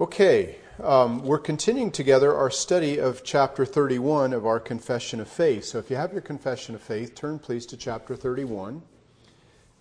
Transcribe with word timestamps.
Okay, 0.00 0.54
um, 0.80 1.24
we're 1.24 1.40
continuing 1.40 1.90
together 1.90 2.32
our 2.32 2.52
study 2.52 3.00
of 3.00 3.24
chapter 3.24 3.66
31 3.66 4.32
of 4.32 4.46
our 4.46 4.60
Confession 4.60 5.18
of 5.18 5.26
Faith. 5.26 5.64
So 5.64 5.78
if 5.78 5.90
you 5.90 5.96
have 5.96 6.12
your 6.12 6.20
Confession 6.20 6.76
of 6.76 6.80
Faith, 6.80 7.16
turn 7.16 7.40
please 7.40 7.66
to 7.66 7.76
chapter 7.76 8.14
31. 8.14 8.80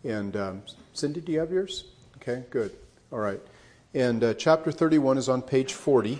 And 0.04 0.36
um, 0.36 0.64
Cindy, 0.94 1.22
do 1.22 1.32
you 1.32 1.38
have 1.38 1.52
yours? 1.52 1.84
Okay, 2.16 2.46
good. 2.50 2.72
All 3.12 3.20
right. 3.20 3.40
And 3.94 4.24
uh, 4.24 4.34
chapter 4.34 4.72
31 4.72 5.19
is 5.19 5.29
on 5.29 5.44
page 5.44 5.74
40. 5.74 6.20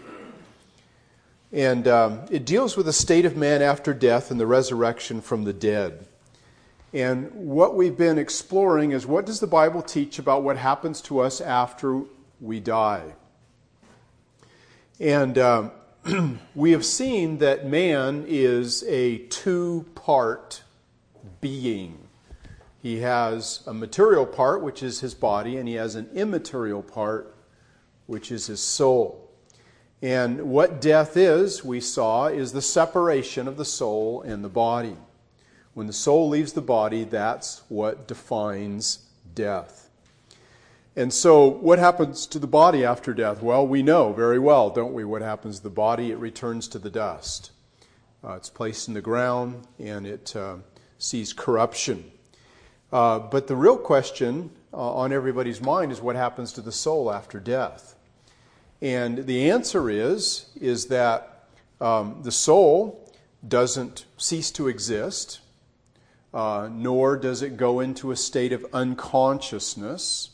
And 1.52 1.88
um, 1.88 2.26
it 2.30 2.46
deals 2.46 2.78
with 2.78 2.86
the 2.86 2.94
state 2.94 3.26
of 3.26 3.36
man 3.36 3.64
after 3.64 3.96
death 3.96 4.30
and 4.30 4.40
the 4.40 4.46
resurrection 4.46 5.22
from 5.22 5.44
the 5.44 5.54
dead. 5.54 6.06
And 6.94 7.32
what 7.34 7.76
we've 7.76 7.98
been 7.98 8.20
exploring 8.20 8.92
is 8.92 9.08
what 9.08 9.26
does 9.26 9.40
the 9.40 9.48
Bible 9.48 9.82
teach 9.82 10.20
about 10.20 10.44
what 10.44 10.58
happens 10.58 11.02
to 11.02 11.18
us 11.18 11.42
after 11.42 12.04
we 12.40 12.60
die? 12.60 13.16
And 15.00 15.38
um, 15.38 15.72
we 16.56 16.72
have 16.72 16.86
seen 16.86 17.38
that 17.38 17.68
man 17.68 18.26
is 18.28 18.84
a 18.84 19.20
two 19.28 19.86
part 19.96 20.64
being. 21.40 22.08
He 22.82 23.00
has 23.00 23.64
a 23.68 23.74
material 23.74 24.26
part, 24.26 24.62
which 24.62 24.82
is 24.82 25.02
his 25.02 25.14
body, 25.14 25.58
and 25.58 25.68
he 25.68 25.76
has 25.76 25.96
an 25.96 26.10
immaterial 26.14 26.82
part, 26.82 27.36
which 28.06 28.32
is 28.32 28.48
his 28.48 28.60
soul. 28.60 29.30
And 30.02 30.50
what 30.50 30.80
death 30.80 31.18
is, 31.18 31.66
we 31.66 31.82
saw, 31.82 32.28
is 32.28 32.52
the 32.52 32.62
separation 32.62 33.48
of 33.48 33.58
the 33.58 33.66
soul 33.66 34.22
and 34.22 34.44
the 34.44 34.50
body. 34.50 34.96
When 35.74 35.88
the 35.88 35.94
soul 35.94 36.30
leaves 36.30 36.54
the 36.54 36.62
body, 36.62 37.04
that's 37.04 37.62
what 37.68 38.08
defines 38.08 39.00
death. 39.36 39.87
And 40.98 41.14
so, 41.14 41.46
what 41.48 41.78
happens 41.78 42.26
to 42.26 42.40
the 42.40 42.48
body 42.48 42.84
after 42.84 43.14
death? 43.14 43.44
Well, 43.44 43.68
we 43.68 43.84
know 43.84 44.14
very 44.14 44.40
well, 44.40 44.72
don't 44.72 44.94
we, 44.94 45.06
what 45.06 45.22
happens 45.22 45.58
to 45.58 45.64
the 45.64 45.70
body? 45.70 46.10
It 46.10 46.18
returns 46.18 46.68
to 46.70 46.80
the 46.80 46.90
dust. 46.90 47.52
Uh, 48.24 48.34
it's 48.34 48.50
placed 48.50 48.88
in 48.88 48.96
the 48.96 49.02
ground 49.02 49.68
and 49.78 50.08
it 50.08 50.36
uh, 50.36 50.56
sees 50.98 51.34
corruption. 51.34 52.12
Uh, 52.92 53.20
but 53.20 53.46
the 53.46 53.56
real 53.56 53.78
question 53.78 54.50
uh, 54.74 54.78
on 54.78 55.14
everybody's 55.14 55.62
mind 55.62 55.92
is 55.92 56.02
what 56.02 56.16
happens 56.16 56.52
to 56.54 56.62
the 56.62 56.72
soul 56.72 57.12
after 57.12 57.40
death? 57.40 57.94
And 58.82 59.28
the 59.28 59.52
answer 59.52 59.92
is, 59.92 60.48
is 60.60 60.88
that 60.88 61.44
um, 61.80 62.22
the 62.24 62.32
soul 62.32 63.14
doesn't 63.48 64.06
cease 64.18 64.50
to 64.50 64.68
exist, 64.68 65.42
uh, 66.34 66.70
nor 66.72 67.18
does 67.18 67.44
it 67.44 67.56
go 67.56 67.82
into 67.82 68.10
a 68.10 68.16
state 68.16 68.52
of 68.52 68.66
unconsciousness 68.74 70.32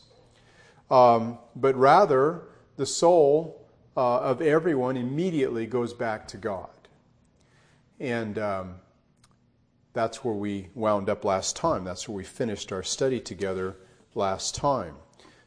um, 0.94 1.40
but 1.56 1.76
rather, 1.76 2.44
the 2.78 2.86
soul 2.86 3.68
uh, 3.98 4.20
of 4.20 4.44
everyone 4.44 4.96
immediately 4.96 5.66
goes 5.66 5.92
back 5.92 6.28
to 6.28 6.38
God. 6.38 6.70
And 8.00 8.38
um, 8.38 8.76
that's 9.94 10.24
where 10.24 10.36
we 10.36 10.70
wound 10.76 11.10
up 11.10 11.26
last 11.26 11.56
time. 11.56 11.84
That's 11.84 12.08
where 12.08 12.16
we 12.16 12.24
finished 12.24 12.72
our 12.72 12.84
study 12.84 13.20
together 13.20 13.76
last 14.14 14.54
time. 14.54 14.94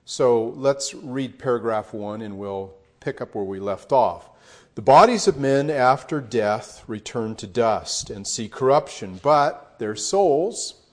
So 0.05 0.49
let's 0.57 0.95
read 0.95 1.39
paragraph 1.39 1.95
one 1.95 2.23
and 2.23 2.39
we'll 2.39 2.75
pick 2.99 3.21
up 3.21 3.37
where 3.37 3.45
we 3.45 3.61
left 3.61 3.93
off. 3.93 4.31
The 4.75 4.83
bodies 4.83 5.29
of 5.29 5.39
men 5.39 5.71
after 5.71 6.21
death 6.21 6.83
return 6.89 7.37
to 7.37 7.47
dust 7.47 8.11
and 8.11 8.27
see 8.27 8.49
corruption, 8.49 9.21
but 9.23 9.79
their 9.79 9.95
souls, 9.95 10.86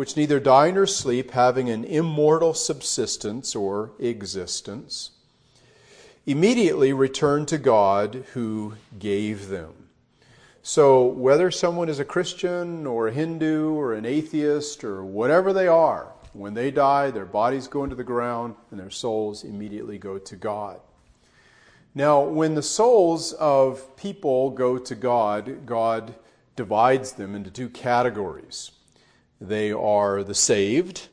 which 0.00 0.16
neither 0.16 0.40
die 0.40 0.70
nor 0.70 0.86
sleep, 0.86 1.32
having 1.32 1.68
an 1.68 1.84
immortal 1.84 2.54
subsistence 2.54 3.54
or 3.54 3.90
existence, 3.98 5.10
immediately 6.24 6.90
return 6.90 7.44
to 7.44 7.58
God 7.58 8.24
who 8.32 8.72
gave 8.98 9.48
them. 9.48 9.74
So, 10.62 11.04
whether 11.04 11.50
someone 11.50 11.90
is 11.90 11.98
a 11.98 12.06
Christian 12.06 12.86
or 12.86 13.08
a 13.08 13.12
Hindu 13.12 13.74
or 13.74 13.92
an 13.92 14.06
atheist 14.06 14.84
or 14.84 15.04
whatever 15.04 15.52
they 15.52 15.68
are, 15.68 16.10
when 16.32 16.54
they 16.54 16.70
die, 16.70 17.10
their 17.10 17.26
bodies 17.26 17.68
go 17.68 17.84
into 17.84 17.94
the 17.94 18.02
ground 18.02 18.54
and 18.70 18.80
their 18.80 18.88
souls 18.88 19.44
immediately 19.44 19.98
go 19.98 20.16
to 20.16 20.34
God. 20.34 20.80
Now, 21.94 22.22
when 22.22 22.54
the 22.54 22.62
souls 22.62 23.34
of 23.34 23.94
people 23.98 24.48
go 24.48 24.78
to 24.78 24.94
God, 24.94 25.66
God 25.66 26.14
divides 26.56 27.12
them 27.12 27.34
into 27.34 27.50
two 27.50 27.68
categories. 27.68 28.70
They 29.40 29.72
are 29.72 30.22
the 30.22 30.34
saved 30.34 31.08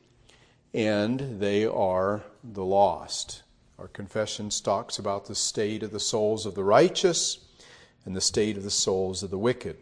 and 0.73 1.39
they 1.39 1.65
are 1.65 2.23
the 2.43 2.65
lost. 2.65 3.43
Our 3.79 3.87
confession 3.87 4.49
talks 4.49 4.99
about 4.99 5.25
the 5.25 5.35
state 5.35 5.81
of 5.81 5.91
the 5.91 5.99
souls 5.99 6.45
of 6.45 6.53
the 6.53 6.63
righteous 6.63 7.39
and 8.03 8.13
the 8.13 8.21
state 8.21 8.57
of 8.57 8.63
the 8.63 8.69
souls 8.69 9.23
of 9.23 9.29
the 9.29 9.37
wicked. 9.37 9.77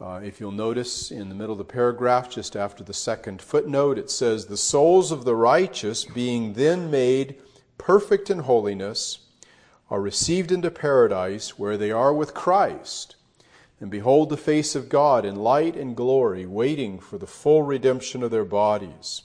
Uh, 0.00 0.20
if 0.24 0.40
you'll 0.40 0.50
notice 0.50 1.10
in 1.10 1.28
the 1.28 1.34
middle 1.34 1.52
of 1.52 1.58
the 1.58 1.64
paragraph, 1.64 2.30
just 2.30 2.56
after 2.56 2.82
the 2.82 2.94
second 2.94 3.42
footnote, 3.42 3.98
it 3.98 4.10
says, 4.10 4.46
The 4.46 4.56
souls 4.56 5.12
of 5.12 5.24
the 5.24 5.34
righteous, 5.34 6.04
being 6.04 6.54
then 6.54 6.90
made 6.90 7.38
perfect 7.76 8.30
in 8.30 8.40
holiness, 8.40 9.18
are 9.90 10.00
received 10.00 10.52
into 10.52 10.70
paradise 10.70 11.58
where 11.58 11.76
they 11.76 11.90
are 11.90 12.14
with 12.14 12.32
Christ 12.32 13.16
and 13.80 13.90
behold 13.90 14.28
the 14.28 14.36
face 14.36 14.74
of 14.74 14.88
God 14.88 15.24
in 15.24 15.36
light 15.36 15.76
and 15.76 15.96
glory, 15.96 16.46
waiting 16.46 16.98
for 16.98 17.18
the 17.18 17.26
full 17.26 17.62
redemption 17.62 18.22
of 18.22 18.30
their 18.30 18.44
bodies. 18.44 19.22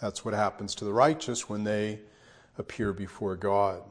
That's 0.00 0.24
what 0.24 0.34
happens 0.34 0.74
to 0.76 0.84
the 0.84 0.92
righteous 0.92 1.48
when 1.48 1.64
they 1.64 2.00
appear 2.58 2.92
before 2.92 3.36
God. 3.36 3.82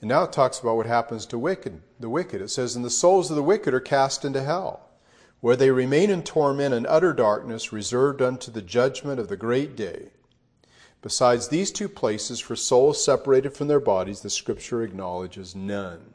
And 0.00 0.08
now 0.08 0.22
it 0.22 0.32
talks 0.32 0.60
about 0.60 0.76
what 0.76 0.86
happens 0.86 1.26
to 1.26 1.38
wicked, 1.38 1.82
the 1.98 2.08
wicked. 2.08 2.40
It 2.40 2.50
says, 2.50 2.76
And 2.76 2.84
the 2.84 2.90
souls 2.90 3.30
of 3.30 3.36
the 3.36 3.42
wicked 3.42 3.74
are 3.74 3.80
cast 3.80 4.24
into 4.24 4.42
hell, 4.42 4.88
where 5.40 5.56
they 5.56 5.70
remain 5.70 6.08
in 6.08 6.22
torment 6.22 6.72
and 6.72 6.86
utter 6.86 7.12
darkness, 7.12 7.72
reserved 7.72 8.22
unto 8.22 8.50
the 8.50 8.62
judgment 8.62 9.18
of 9.18 9.28
the 9.28 9.36
great 9.36 9.74
day. 9.74 10.10
Besides 11.02 11.48
these 11.48 11.70
two 11.70 11.88
places, 11.88 12.40
for 12.40 12.56
souls 12.56 13.04
separated 13.04 13.54
from 13.54 13.68
their 13.68 13.80
bodies, 13.80 14.20
the 14.20 14.30
Scripture 14.30 14.82
acknowledges 14.82 15.54
none. 15.54 16.14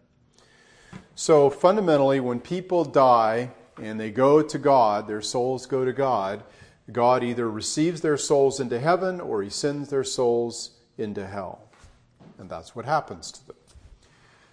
So 1.16 1.50
fundamentally, 1.50 2.20
when 2.20 2.40
people 2.40 2.84
die 2.84 3.52
and 3.82 4.00
they 4.00 4.12
go 4.12 4.42
to 4.42 4.58
God, 4.58 5.08
their 5.08 5.22
souls 5.22 5.66
go 5.66 5.86
to 5.86 5.94
God, 5.94 6.44
God 6.92 7.24
either 7.24 7.50
receives 7.50 8.02
their 8.02 8.18
souls 8.18 8.60
into 8.60 8.80
heaven 8.80 9.22
or 9.22 9.42
he 9.42 9.50
sends 9.50 9.90
their 9.90 10.04
souls 10.04 10.72
into 10.98 11.26
hell. 11.26 11.62
And 12.38 12.50
that's 12.50 12.76
what 12.76 12.86
happens 12.86 13.32
to 13.32 13.48
them. 13.48 13.56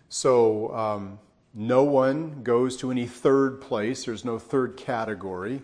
So 0.08 0.74
um, 0.74 1.18
no 1.54 1.82
one 1.84 2.42
goes 2.42 2.76
to 2.78 2.90
any 2.90 3.06
third 3.06 3.60
place, 3.60 4.04
there's 4.04 4.24
no 4.24 4.38
third 4.38 4.76
category. 4.76 5.62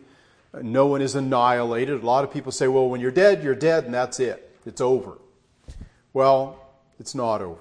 No 0.62 0.86
one 0.86 1.02
is 1.02 1.14
annihilated. 1.14 2.02
A 2.02 2.06
lot 2.06 2.24
of 2.24 2.32
people 2.32 2.50
say, 2.50 2.66
well, 2.66 2.88
when 2.88 3.00
you're 3.00 3.10
dead, 3.10 3.44
you're 3.44 3.54
dead, 3.54 3.84
and 3.84 3.92
that's 3.92 4.18
it. 4.20 4.56
It's 4.64 4.80
over. 4.80 5.18
Well, 6.14 6.58
it's 6.98 7.14
not 7.14 7.42
over. 7.42 7.60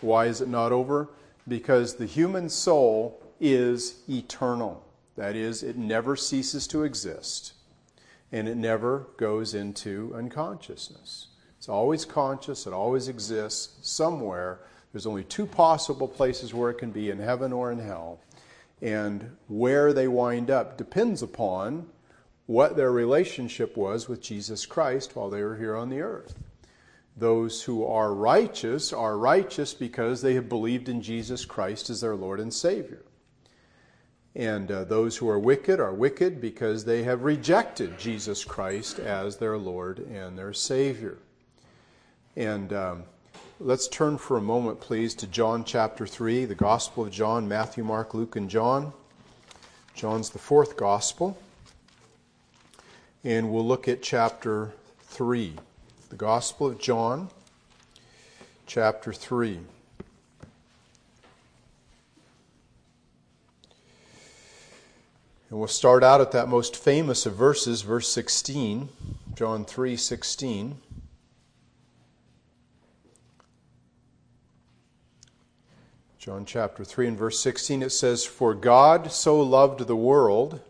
Why 0.00 0.26
is 0.26 0.40
it 0.40 0.48
not 0.48 0.70
over? 0.70 1.08
Because 1.48 1.94
the 1.94 2.06
human 2.06 2.48
soul 2.48 3.22
is 3.40 4.02
eternal. 4.08 4.82
That 5.16 5.36
is, 5.36 5.62
it 5.62 5.76
never 5.76 6.16
ceases 6.16 6.66
to 6.68 6.84
exist 6.84 7.54
and 8.32 8.48
it 8.48 8.56
never 8.56 9.06
goes 9.16 9.54
into 9.54 10.12
unconsciousness. 10.14 11.28
It's 11.58 11.68
always 11.68 12.04
conscious, 12.04 12.66
it 12.66 12.72
always 12.72 13.08
exists 13.08 13.88
somewhere. 13.88 14.60
There's 14.92 15.06
only 15.06 15.24
two 15.24 15.46
possible 15.46 16.08
places 16.08 16.52
where 16.52 16.70
it 16.70 16.78
can 16.78 16.90
be 16.90 17.10
in 17.10 17.18
heaven 17.18 17.52
or 17.52 17.72
in 17.72 17.78
hell. 17.78 18.20
And 18.82 19.36
where 19.48 19.92
they 19.92 20.08
wind 20.08 20.50
up 20.50 20.76
depends 20.76 21.22
upon 21.22 21.86
what 22.46 22.76
their 22.76 22.92
relationship 22.92 23.76
was 23.76 24.08
with 24.08 24.20
Jesus 24.22 24.66
Christ 24.66 25.16
while 25.16 25.30
they 25.30 25.42
were 25.42 25.56
here 25.56 25.76
on 25.76 25.88
the 25.88 26.00
earth. 26.00 26.34
Those 27.16 27.62
who 27.62 27.84
are 27.84 28.12
righteous 28.12 28.92
are 28.92 29.16
righteous 29.16 29.72
because 29.72 30.20
they 30.20 30.34
have 30.34 30.50
believed 30.50 30.88
in 30.88 31.00
Jesus 31.00 31.46
Christ 31.46 31.88
as 31.88 32.02
their 32.02 32.14
Lord 32.14 32.40
and 32.40 32.52
Savior. 32.52 33.02
And 34.34 34.70
uh, 34.70 34.84
those 34.84 35.16
who 35.16 35.28
are 35.30 35.38
wicked 35.38 35.80
are 35.80 35.94
wicked 35.94 36.42
because 36.42 36.84
they 36.84 37.04
have 37.04 37.22
rejected 37.22 37.98
Jesus 37.98 38.44
Christ 38.44 38.98
as 38.98 39.38
their 39.38 39.56
Lord 39.56 40.00
and 40.00 40.38
their 40.38 40.52
Savior. 40.52 41.16
And 42.36 42.70
um, 42.74 43.04
let's 43.60 43.88
turn 43.88 44.18
for 44.18 44.36
a 44.36 44.42
moment, 44.42 44.78
please, 44.78 45.14
to 45.14 45.26
John 45.26 45.64
chapter 45.64 46.06
3, 46.06 46.44
the 46.44 46.54
Gospel 46.54 47.04
of 47.04 47.10
John, 47.10 47.48
Matthew, 47.48 47.82
Mark, 47.82 48.12
Luke, 48.12 48.36
and 48.36 48.50
John. 48.50 48.92
John's 49.94 50.28
the 50.28 50.38
fourth 50.38 50.76
Gospel. 50.76 51.38
And 53.24 53.50
we'll 53.50 53.66
look 53.66 53.88
at 53.88 54.02
chapter 54.02 54.74
3 55.00 55.54
the 56.08 56.16
Gospel 56.16 56.68
of 56.68 56.78
John, 56.78 57.30
chapter 58.64 59.12
3. 59.12 59.58
And 65.48 65.58
we'll 65.58 65.66
start 65.66 66.04
out 66.04 66.20
at 66.20 66.30
that 66.30 66.48
most 66.48 66.76
famous 66.76 67.26
of 67.26 67.34
verses, 67.34 67.82
verse 67.82 68.08
16, 68.08 68.88
John 69.34 69.64
3 69.64 69.96
16. 69.96 70.78
John 76.18 76.44
chapter 76.44 76.84
3 76.84 77.08
and 77.08 77.18
verse 77.18 77.40
16, 77.40 77.82
it 77.82 77.90
says, 77.90 78.24
For 78.24 78.54
God 78.54 79.10
so 79.10 79.40
loved 79.40 79.86
the 79.86 79.96
world 79.96 80.60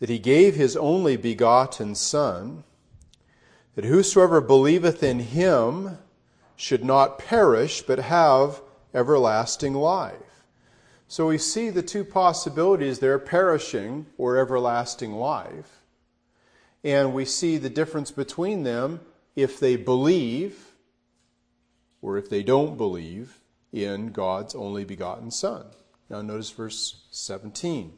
that 0.00 0.08
he 0.08 0.18
gave 0.18 0.54
his 0.54 0.76
only 0.76 1.16
begotten 1.16 1.94
Son, 1.94 2.64
that 3.74 3.84
whosoever 3.84 4.40
believeth 4.40 5.02
in 5.02 5.20
him 5.20 5.98
should 6.56 6.84
not 6.84 7.18
perish, 7.18 7.82
but 7.82 7.98
have 7.98 8.60
everlasting 8.92 9.74
life. 9.74 10.44
So 11.08 11.28
we 11.28 11.38
see 11.38 11.70
the 11.70 11.82
two 11.82 12.04
possibilities 12.04 12.98
there 13.00 13.18
perishing 13.18 14.06
or 14.16 14.38
everlasting 14.38 15.12
life. 15.12 15.80
And 16.82 17.12
we 17.14 17.24
see 17.24 17.56
the 17.56 17.70
difference 17.70 18.10
between 18.10 18.62
them 18.62 19.00
if 19.34 19.58
they 19.58 19.76
believe 19.76 20.74
or 22.02 22.18
if 22.18 22.28
they 22.28 22.42
don't 22.42 22.76
believe 22.76 23.40
in 23.72 24.12
God's 24.12 24.54
only 24.54 24.84
begotten 24.84 25.30
Son. 25.30 25.66
Now 26.10 26.22
notice 26.22 26.50
verse 26.50 27.04
17. 27.10 27.92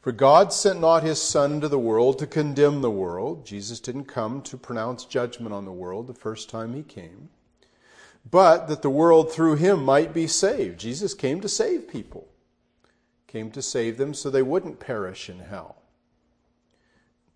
For 0.00 0.12
God 0.12 0.52
sent 0.52 0.80
not 0.80 1.02
his 1.02 1.20
Son 1.20 1.52
into 1.52 1.68
the 1.68 1.78
world 1.78 2.18
to 2.18 2.26
condemn 2.26 2.82
the 2.82 2.90
world. 2.90 3.44
Jesus 3.44 3.80
didn't 3.80 4.04
come 4.04 4.42
to 4.42 4.56
pronounce 4.56 5.04
judgment 5.04 5.52
on 5.52 5.64
the 5.64 5.72
world 5.72 6.06
the 6.06 6.14
first 6.14 6.48
time 6.48 6.74
he 6.74 6.82
came, 6.82 7.30
but 8.30 8.68
that 8.68 8.82
the 8.82 8.90
world 8.90 9.32
through 9.32 9.56
him 9.56 9.84
might 9.84 10.14
be 10.14 10.26
saved. 10.26 10.78
Jesus 10.78 11.14
came 11.14 11.40
to 11.40 11.48
save 11.48 11.88
people, 11.88 12.28
came 13.26 13.50
to 13.50 13.60
save 13.60 13.98
them 13.98 14.14
so 14.14 14.30
they 14.30 14.42
wouldn't 14.42 14.80
perish 14.80 15.28
in 15.28 15.40
hell. 15.40 15.82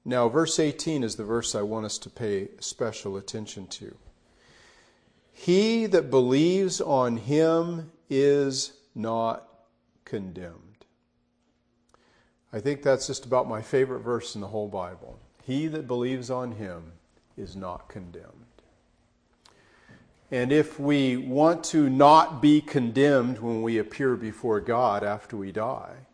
Now, 0.04 0.28
verse 0.28 0.58
18 0.58 1.04
is 1.04 1.16
the 1.16 1.24
verse 1.24 1.54
I 1.54 1.62
want 1.62 1.86
us 1.86 1.98
to 1.98 2.10
pay 2.10 2.48
special 2.58 3.16
attention 3.16 3.66
to. 3.68 3.96
He 5.32 5.86
that 5.86 6.10
believes 6.10 6.80
on 6.80 7.16
him 7.16 7.92
is 8.10 8.72
not 8.94 9.48
condemned. 10.04 10.71
I 12.52 12.60
think 12.60 12.82
that's 12.82 13.06
just 13.06 13.24
about 13.24 13.48
my 13.48 13.62
favorite 13.62 14.00
verse 14.00 14.34
in 14.34 14.40
the 14.40 14.48
whole 14.48 14.68
Bible. 14.68 15.18
He 15.42 15.66
that 15.68 15.86
believes 15.86 16.30
on 16.30 16.52
him 16.52 16.92
is 17.36 17.56
not 17.56 17.88
condemned. 17.88 18.26
And 20.30 20.52
if 20.52 20.78
we 20.78 21.16
want 21.16 21.64
to 21.64 21.90
not 21.90 22.40
be 22.40 22.60
condemned 22.60 23.38
when 23.38 23.62
we 23.62 23.78
appear 23.78 24.16
before 24.16 24.60
God 24.60 25.02
after 25.04 25.36
we 25.36 25.52
die, 25.52 26.06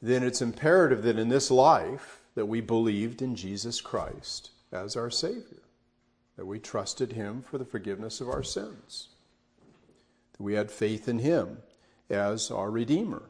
then 0.00 0.22
it's 0.22 0.42
imperative 0.42 1.02
that 1.02 1.18
in 1.18 1.28
this 1.28 1.50
life 1.50 2.20
that 2.34 2.46
we 2.46 2.60
believed 2.60 3.22
in 3.22 3.34
Jesus 3.34 3.80
Christ 3.80 4.50
as 4.72 4.96
our 4.96 5.10
Savior 5.10 5.62
that 6.36 6.46
we 6.46 6.58
trusted 6.58 7.12
Him 7.12 7.42
for 7.42 7.58
the 7.58 7.64
forgiveness 7.64 8.20
of 8.20 8.28
our 8.28 8.42
sins, 8.42 9.08
that 10.32 10.42
we 10.42 10.54
had 10.54 10.70
faith 10.70 11.08
in 11.08 11.18
Him 11.18 11.58
as 12.10 12.50
our 12.50 12.70
Redeemer. 12.70 13.22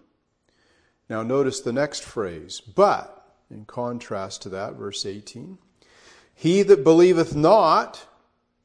Now, 1.09 1.23
notice 1.23 1.61
the 1.61 1.73
next 1.73 2.03
phrase, 2.03 2.61
but, 2.61 3.35
in 3.51 3.65
contrast 3.65 4.43
to 4.43 4.49
that, 4.51 4.75
verse 4.75 5.07
18, 5.07 5.59
he 6.35 6.63
that 6.63 6.85
believeth 6.85 7.35
not 7.35 8.07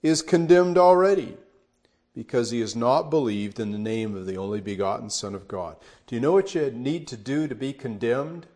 is 0.01 0.21
condemned 0.21 0.77
already, 0.77 1.37
because 2.15 2.51
he 2.51 2.59
has 2.59 2.75
not 2.75 3.09
believed 3.09 3.59
in 3.59 3.71
the 3.71 3.77
name 3.77 4.15
of 4.15 4.25
the 4.25 4.37
only 4.37 4.59
begotten 4.59 5.09
Son 5.09 5.35
of 5.35 5.47
God. 5.47 5.77
Do 6.07 6.15
you 6.15 6.21
know 6.21 6.33
what 6.33 6.55
you 6.55 6.71
need 6.71 7.07
to 7.07 7.17
do 7.17 7.47
to 7.47 7.55
be 7.55 7.73
condemned? 7.73 8.47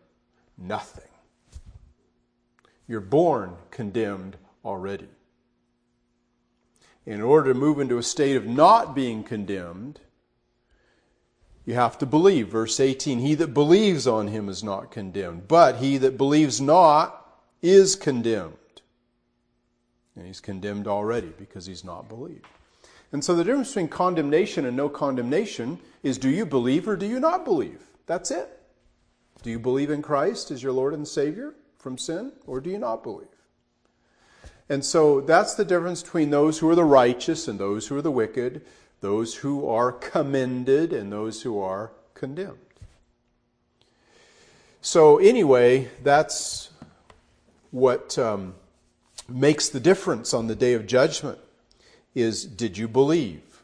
Nothing. 0.58 1.04
You're 2.88 3.00
born 3.00 3.56
condemned 3.70 4.36
already 4.64 5.08
in 7.06 7.20
order 7.22 7.52
to 7.52 7.58
move 7.58 7.78
into 7.78 7.98
a 7.98 8.02
state 8.02 8.36
of 8.36 8.46
not 8.46 8.94
being 8.94 9.22
condemned, 9.22 10.00
you 11.66 11.74
have 11.74 11.98
to 11.98 12.06
believe. 12.06 12.48
Verse 12.48 12.80
18 12.80 13.18
He 13.18 13.34
that 13.34 13.52
believes 13.52 14.06
on 14.06 14.28
him 14.28 14.48
is 14.48 14.64
not 14.64 14.90
condemned, 14.90 15.48
but 15.48 15.76
he 15.76 15.98
that 15.98 16.16
believes 16.16 16.60
not 16.60 17.40
is 17.60 17.96
condemned. 17.96 18.54
And 20.14 20.26
he's 20.26 20.40
condemned 20.40 20.86
already 20.86 21.32
because 21.36 21.66
he's 21.66 21.84
not 21.84 22.08
believed. 22.08 22.46
And 23.12 23.22
so 23.22 23.34
the 23.34 23.44
difference 23.44 23.68
between 23.68 23.88
condemnation 23.88 24.64
and 24.64 24.76
no 24.76 24.88
condemnation 24.88 25.78
is 26.02 26.16
do 26.16 26.30
you 26.30 26.46
believe 26.46 26.88
or 26.88 26.96
do 26.96 27.06
you 27.06 27.20
not 27.20 27.44
believe? 27.44 27.82
That's 28.06 28.30
it. 28.30 28.48
Do 29.42 29.50
you 29.50 29.58
believe 29.58 29.90
in 29.90 30.02
Christ 30.02 30.50
as 30.50 30.62
your 30.62 30.72
Lord 30.72 30.94
and 30.94 31.06
Savior 31.06 31.54
from 31.78 31.98
sin 31.98 32.32
or 32.46 32.60
do 32.60 32.70
you 32.70 32.78
not 32.78 33.02
believe? 33.02 33.28
And 34.68 34.84
so 34.84 35.20
that's 35.20 35.54
the 35.54 35.64
difference 35.64 36.02
between 36.02 36.30
those 36.30 36.58
who 36.58 36.68
are 36.68 36.74
the 36.74 36.84
righteous 36.84 37.46
and 37.46 37.58
those 37.58 37.86
who 37.86 37.96
are 37.96 38.02
the 38.02 38.10
wicked, 38.10 38.62
those 39.00 39.36
who 39.36 39.68
are 39.68 39.92
commended 39.92 40.92
and 40.92 41.12
those 41.12 41.42
who 41.42 41.60
are 41.60 41.92
condemned. 42.14 42.58
So, 44.80 45.18
anyway, 45.18 45.90
that's 46.02 46.70
what 47.70 48.18
um, 48.18 48.54
makes 49.28 49.68
the 49.68 49.80
difference 49.80 50.32
on 50.32 50.46
the 50.46 50.54
day 50.54 50.74
of 50.74 50.86
judgment 50.86 51.38
is 52.14 52.44
did 52.44 52.78
you 52.78 52.88
believe? 52.88 53.62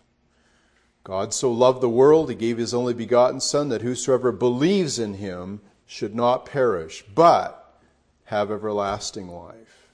God 1.05 1.35
so 1.35 1.51
loved 1.51 1.81
the 1.81 1.89
world, 1.89 2.29
he 2.29 2.37
gave 2.37 2.59
his 2.59 2.75
only 2.75 2.95
begotten 2.95 3.41
Son, 3.41 3.69
that 3.71 3.83
whosoever 3.83 4.31
believes 4.31 4.99
in 4.99 5.15
him 5.15 5.61
should 5.87 6.15
not 6.15 6.47
perish, 6.47 7.05
but 7.15 7.81
have 8.27 8.51
everlasting 8.51 9.29
life. 9.29 9.89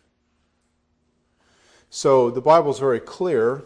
So 1.89 2.31
the 2.31 2.43
Bible 2.43 2.71
is 2.71 2.79
very 2.79 3.01
clear 3.01 3.65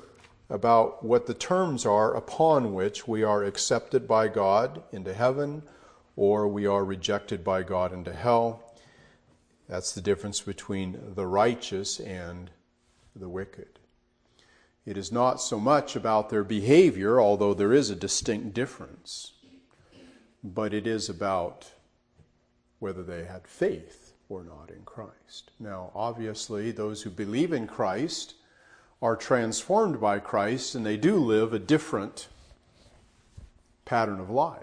about 0.53 1.03
what 1.03 1.27
the 1.27 1.33
terms 1.33 1.87
are 1.87 2.15
upon 2.15 2.75
which 2.75 3.09
we 3.09 3.23
are 3.23 3.43
accepted 3.43 4.07
by 4.07 4.29
God 4.29 4.83
into 4.93 5.15
heaven 5.15 5.63
or 6.15 6.47
we 6.47 6.67
are 6.67 6.85
rejected 6.85 7.43
by 7.43 7.63
God 7.63 7.91
into 7.91 8.13
hell. 8.13 8.63
That's 9.67 9.93
the 9.93 10.03
difference 10.03 10.43
between 10.43 11.15
the 11.15 11.27
righteous 11.27 11.99
and 11.99 12.51
the 13.17 13.31
wicked. 13.31 13.79
It 14.85 14.99
is 14.99 15.11
not 15.11 15.41
so 15.41 15.59
much 15.59 15.97
about 15.97 16.29
their 16.29 16.45
behavior, 16.45 17.19
although 17.19 17.55
there 17.55 17.73
is 17.73 17.89
a 17.89 17.97
distinct 17.97 18.53
difference, 18.53 19.33
but 20.45 20.75
it 20.75 20.87
is 20.87 21.09
about 21.09 21.71
whether 22.79 23.03
they 23.03 23.25
had 23.25 23.49
faith 23.49 24.13
or 24.29 24.45
not 24.45 24.71
in 24.71 24.83
Christ. 24.85 25.53
Now, 25.59 25.93
obviously, 25.95 26.73
those 26.73 27.01
who 27.01 27.11
believe 27.11 27.55
in 27.55 27.67
Christ 27.67 28.35
are 29.03 29.17
transformed 29.17 30.01
by 30.01 30.21
Christ 30.21 30.77
and 30.77 30.87
they 30.87 30.97
do 30.97 31.17
live 31.17 31.53
a 31.53 31.59
different 31.59 32.29
pattern 33.85 34.21
of 34.21 34.31
life. 34.31 34.63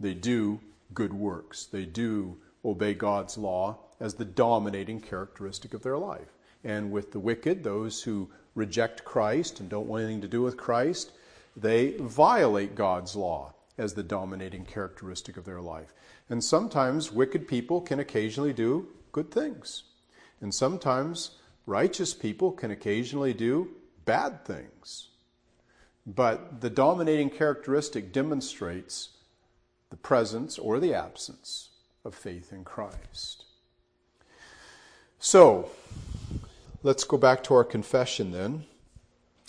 They 0.00 0.14
do 0.14 0.60
good 0.92 1.14
works, 1.14 1.66
they 1.66 1.86
do 1.86 2.36
obey 2.64 2.92
God's 2.94 3.38
law 3.38 3.78
as 4.00 4.14
the 4.14 4.24
dominating 4.24 5.00
characteristic 5.00 5.72
of 5.72 5.82
their 5.82 5.96
life. 5.96 6.34
And 6.64 6.90
with 6.90 7.12
the 7.12 7.20
wicked, 7.20 7.62
those 7.62 8.02
who 8.02 8.28
reject 8.54 9.04
Christ 9.04 9.60
and 9.60 9.68
don't 9.68 9.86
want 9.86 10.02
anything 10.02 10.20
to 10.22 10.28
do 10.28 10.42
with 10.42 10.56
Christ, 10.56 11.12
they 11.56 11.96
violate 11.98 12.74
God's 12.74 13.14
law 13.14 13.54
as 13.78 13.94
the 13.94 14.02
dominating 14.02 14.64
characteristic 14.64 15.36
of 15.36 15.44
their 15.44 15.60
life. 15.60 15.94
And 16.28 16.42
sometimes 16.42 17.12
wicked 17.12 17.48
people 17.48 17.80
can 17.80 18.00
occasionally 18.00 18.52
do 18.52 18.88
good 19.12 19.30
things. 19.30 19.84
And 20.40 20.54
sometimes 20.54 21.32
righteous 21.66 22.14
people 22.14 22.52
can 22.52 22.70
occasionally 22.70 23.32
do 23.34 23.68
bad 24.04 24.44
things. 24.44 25.08
But 26.06 26.60
the 26.60 26.70
dominating 26.70 27.30
characteristic 27.30 28.12
demonstrates 28.12 29.10
the 29.90 29.96
presence 29.96 30.58
or 30.58 30.80
the 30.80 30.94
absence 30.94 31.70
of 32.04 32.14
faith 32.14 32.52
in 32.52 32.64
Christ. 32.64 33.44
So, 35.18 35.70
let's 36.82 37.04
go 37.04 37.18
back 37.18 37.44
to 37.44 37.54
our 37.54 37.64
confession 37.64 38.32
then 38.32 38.64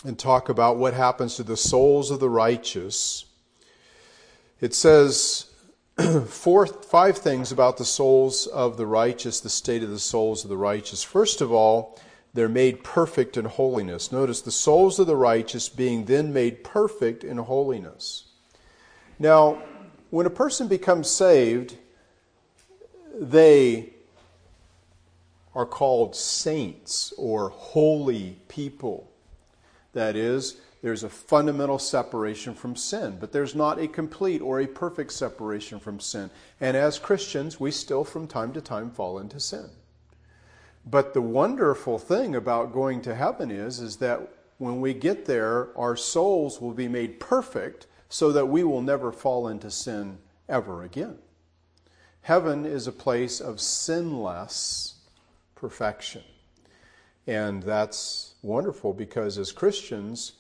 and 0.04 0.18
talk 0.18 0.50
about 0.50 0.78
what 0.78 0.94
happens 0.94 1.36
to 1.36 1.44
the 1.44 1.56
souls 1.56 2.12
of 2.12 2.20
the 2.20 2.30
righteous. 2.30 3.26
It 4.60 4.74
says 4.74 5.51
four, 6.28 6.66
five 6.66 7.18
things 7.18 7.52
about 7.52 7.78
the 7.78 7.86
souls 7.86 8.48
of 8.48 8.78
the 8.78 8.86
righteous, 8.86 9.40
the 9.40 9.50
state 9.50 9.84
of 9.84 9.90
the 9.90 10.00
souls 10.00 10.44
of 10.44 10.50
the 10.50 10.58
righteous. 10.58 11.04
First 11.04 11.42
of 11.42 11.52
all, 11.52 12.00
they're 12.34 12.50
made 12.50 12.84
perfect 12.84 13.36
in 13.36 13.46
holiness. 13.46 14.12
Notice 14.12 14.42
the 14.42 14.52
souls 14.52 15.00
of 15.00 15.08
the 15.08 15.16
righteous 15.16 15.68
being 15.68 16.06
then 16.06 16.32
made 16.32 16.64
perfect 16.64 17.24
in 17.24 17.38
holiness. 17.38 18.26
Now, 19.20 19.62
when 20.10 20.26
a 20.26 20.32
person 20.32 20.68
becomes 20.68 21.10
saved, 21.10 21.78
they 23.14 23.94
are 25.54 25.66
called 25.66 26.16
saints 26.16 27.14
or 27.18 27.50
holy 27.50 28.38
people. 28.48 29.12
That 29.94 30.16
is, 30.16 30.58
there's 30.82 31.04
a 31.04 31.10
fundamental 31.10 31.78
separation 31.78 32.56
from 32.56 32.76
sin, 32.76 33.18
but 33.20 33.32
there's 33.32 33.54
not 33.54 33.80
a 33.80 33.88
complete 33.88 34.42
or 34.42 34.60
a 34.60 34.68
perfect 34.68 35.14
separation 35.14 35.80
from 35.80 36.00
sin. 36.00 36.32
And 36.60 36.76
as 36.76 36.98
Christians, 36.98 37.60
we 37.60 37.70
still 37.72 38.04
from 38.04 38.28
time 38.28 38.52
to 38.54 38.62
time 38.62 38.90
fall 38.90 39.20
into 39.20 39.40
sin. 39.40 39.70
But 40.86 41.14
the 41.14 41.22
wonderful 41.22 42.00
thing 42.00 42.36
about 42.36 42.74
going 42.74 43.02
to 43.04 43.14
heaven 43.14 43.52
is, 43.52 43.80
is 43.80 43.98
that 43.98 44.22
when 44.58 44.82
we 44.82 44.96
get 44.96 45.26
there, 45.26 45.70
our 45.78 45.96
souls 45.96 46.60
will 46.60 46.74
be 46.74 46.88
made 46.88 47.20
perfect 47.20 47.86
so 48.10 48.32
that 48.32 48.48
we 48.48 48.64
will 48.64 48.82
never 48.82 49.12
fall 49.12 49.48
into 49.48 49.70
sin 49.70 50.18
ever 50.50 50.84
again. 50.84 51.18
Heaven 52.22 52.66
is 52.66 52.88
a 52.88 52.92
place 52.92 53.40
of 53.40 53.62
sinless 53.62 54.96
perfection. 55.56 56.24
And 57.28 57.62
that's 57.62 58.34
wonderful 58.42 58.94
because 58.94 59.38
as 59.38 59.52
Christians, 59.52 60.34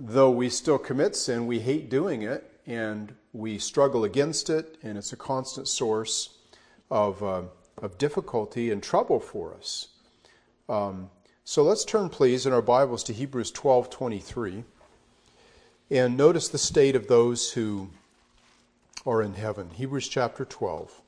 though 0.00 0.30
we 0.30 0.48
still 0.48 0.78
commit 0.78 1.14
sin, 1.14 1.46
we 1.46 1.60
hate 1.60 1.90
doing 1.90 2.22
it 2.22 2.50
and 2.66 3.14
we 3.32 3.58
struggle 3.58 4.02
against 4.04 4.48
it, 4.48 4.78
and 4.82 4.96
it's 4.96 5.12
a 5.12 5.16
constant 5.16 5.68
source 5.68 6.38
of, 6.90 7.22
uh, 7.22 7.42
of 7.78 7.98
difficulty 7.98 8.70
and 8.70 8.82
trouble 8.82 9.20
for 9.20 9.54
us. 9.54 9.88
Um, 10.68 11.10
so 11.44 11.62
let's 11.62 11.84
turn, 11.84 12.08
please, 12.08 12.46
in 12.46 12.52
our 12.52 12.62
Bibles 12.62 13.04
to 13.04 13.12
Hebrews 13.12 13.50
12 13.50 13.90
23. 13.90 14.64
And 15.90 16.16
notice 16.16 16.48
the 16.48 16.58
state 16.58 16.94
of 16.96 17.08
those 17.08 17.52
who 17.52 17.90
are 19.04 19.22
in 19.22 19.34
heaven. 19.34 19.70
Hebrews 19.70 20.08
chapter 20.08 20.44
12. 20.44 21.00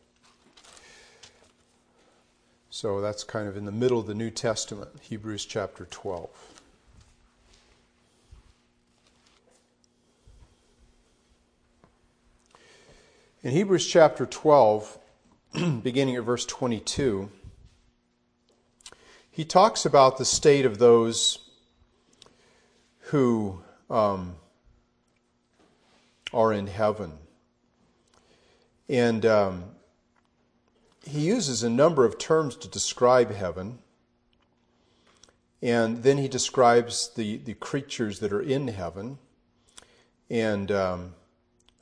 So 2.70 3.00
that's 3.00 3.22
kind 3.22 3.48
of 3.48 3.56
in 3.56 3.64
the 3.64 3.72
middle 3.72 4.00
of 4.00 4.06
the 4.06 4.14
New 4.14 4.30
Testament, 4.30 4.90
Hebrews 5.00 5.44
chapter 5.44 5.86
12. 5.90 6.51
In 13.44 13.50
Hebrews 13.50 13.88
chapter 13.88 14.24
12, 14.24 14.98
beginning 15.82 16.14
at 16.14 16.22
verse 16.22 16.46
22, 16.46 17.28
he 19.32 19.44
talks 19.44 19.84
about 19.84 20.16
the 20.16 20.24
state 20.24 20.64
of 20.64 20.78
those 20.78 21.50
who 23.06 23.60
um, 23.90 24.36
are 26.32 26.52
in 26.52 26.68
heaven. 26.68 27.14
And 28.88 29.26
um, 29.26 29.64
he 31.04 31.22
uses 31.22 31.64
a 31.64 31.70
number 31.70 32.04
of 32.04 32.18
terms 32.18 32.54
to 32.58 32.68
describe 32.68 33.32
heaven. 33.32 33.80
And 35.60 36.04
then 36.04 36.18
he 36.18 36.28
describes 36.28 37.10
the, 37.16 37.38
the 37.38 37.54
creatures 37.54 38.20
that 38.20 38.32
are 38.32 38.40
in 38.40 38.68
heaven. 38.68 39.18
And, 40.30 40.70
um, 40.70 41.14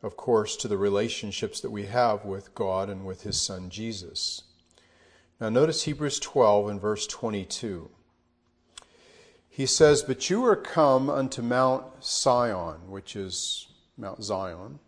of 0.02 0.16
course, 0.16 0.56
to 0.56 0.68
the 0.68 0.78
relationships 0.78 1.60
that 1.60 1.70
we 1.70 1.86
have 1.86 2.24
with 2.24 2.54
God 2.54 2.88
and 2.88 3.04
with 3.04 3.22
his 3.22 3.40
son 3.40 3.68
Jesus. 3.70 4.42
Now, 5.40 5.48
notice 5.48 5.84
Hebrews 5.84 6.18
12 6.20 6.68
and 6.68 6.80
verse 6.80 7.06
22. 7.06 7.90
He 9.48 9.66
says, 9.66 10.02
But 10.02 10.30
you 10.30 10.44
are 10.44 10.56
come 10.56 11.10
unto 11.10 11.42
Mount 11.42 11.84
Sion, 12.00 12.88
which 12.88 13.16
is 13.16 13.68
Mount 13.98 14.22
Zion, 14.22 14.78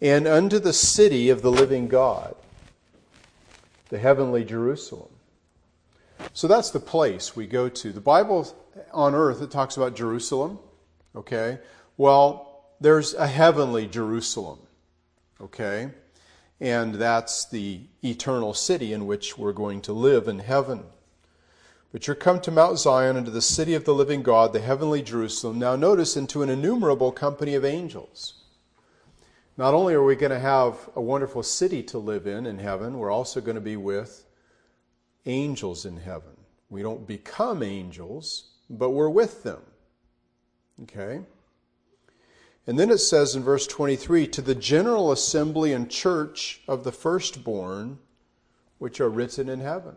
and 0.00 0.26
unto 0.26 0.58
the 0.58 0.72
city 0.72 1.28
of 1.28 1.42
the 1.42 1.50
living 1.50 1.88
God, 1.88 2.34
the 3.90 3.98
heavenly 3.98 4.44
Jerusalem. 4.44 5.10
So 6.32 6.48
that's 6.48 6.70
the 6.70 6.80
place 6.80 7.36
we 7.36 7.46
go 7.46 7.68
to. 7.68 7.92
The 7.92 8.00
Bible 8.00 8.46
on 8.92 9.14
earth, 9.14 9.42
it 9.42 9.50
talks 9.50 9.76
about 9.76 9.94
Jerusalem, 9.94 10.58
okay? 11.14 11.58
Well, 11.96 12.47
there's 12.80 13.14
a 13.14 13.26
heavenly 13.26 13.86
Jerusalem, 13.86 14.58
okay? 15.40 15.90
and 16.60 16.94
that's 16.94 17.44
the 17.46 17.80
eternal 18.02 18.52
city 18.52 18.92
in 18.92 19.06
which 19.06 19.38
we're 19.38 19.52
going 19.52 19.80
to 19.82 19.92
live 19.92 20.26
in 20.26 20.40
heaven. 20.40 20.84
But 21.92 22.06
you're 22.06 22.16
come 22.16 22.40
to 22.40 22.50
Mount 22.50 22.78
Zion, 22.78 23.16
into 23.16 23.30
the 23.30 23.40
city 23.40 23.74
of 23.74 23.84
the 23.84 23.94
living 23.94 24.22
God, 24.22 24.52
the 24.52 24.60
heavenly 24.60 25.02
Jerusalem. 25.02 25.58
Now, 25.58 25.76
notice 25.76 26.16
into 26.16 26.42
an 26.42 26.50
innumerable 26.50 27.12
company 27.12 27.54
of 27.54 27.64
angels. 27.64 28.34
Not 29.56 29.74
only 29.74 29.94
are 29.94 30.04
we 30.04 30.16
going 30.16 30.30
to 30.30 30.38
have 30.38 30.76
a 30.94 31.00
wonderful 31.00 31.42
city 31.42 31.82
to 31.84 31.98
live 31.98 32.26
in 32.26 32.46
in 32.46 32.58
heaven, 32.58 32.98
we're 32.98 33.10
also 33.10 33.40
going 33.40 33.54
to 33.54 33.60
be 33.60 33.76
with 33.76 34.24
angels 35.26 35.86
in 35.86 35.96
heaven. 35.96 36.36
We 36.70 36.82
don't 36.82 37.06
become 37.06 37.62
angels, 37.62 38.50
but 38.68 38.90
we're 38.90 39.08
with 39.08 39.42
them. 39.42 39.62
Okay? 40.82 41.20
And 42.68 42.78
then 42.78 42.90
it 42.90 42.98
says 42.98 43.34
in 43.34 43.42
verse 43.42 43.66
23 43.66 44.26
to 44.26 44.42
the 44.42 44.54
general 44.54 45.10
assembly 45.10 45.72
and 45.72 45.90
church 45.90 46.60
of 46.68 46.84
the 46.84 46.92
firstborn, 46.92 47.98
which 48.76 49.00
are 49.00 49.08
written 49.08 49.48
in 49.48 49.60
heaven. 49.60 49.96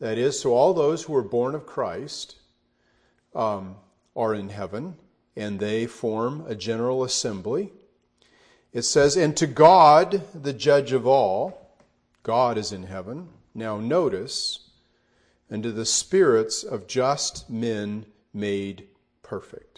That 0.00 0.18
is, 0.18 0.40
so 0.40 0.54
all 0.54 0.74
those 0.74 1.04
who 1.04 1.14
are 1.14 1.22
born 1.22 1.54
of 1.54 1.64
Christ 1.64 2.34
um, 3.32 3.76
are 4.16 4.34
in 4.34 4.48
heaven, 4.48 4.96
and 5.36 5.60
they 5.60 5.86
form 5.86 6.44
a 6.48 6.56
general 6.56 7.04
assembly. 7.04 7.72
It 8.72 8.82
says, 8.82 9.16
and 9.16 9.36
to 9.36 9.46
God, 9.46 10.20
the 10.34 10.52
judge 10.52 10.90
of 10.90 11.06
all, 11.06 11.76
God 12.24 12.58
is 12.58 12.72
in 12.72 12.82
heaven. 12.82 13.28
Now 13.54 13.78
notice, 13.78 14.68
and 15.48 15.62
to 15.62 15.70
the 15.70 15.86
spirits 15.86 16.64
of 16.64 16.88
just 16.88 17.48
men 17.48 18.06
made 18.34 18.88
perfect. 19.22 19.71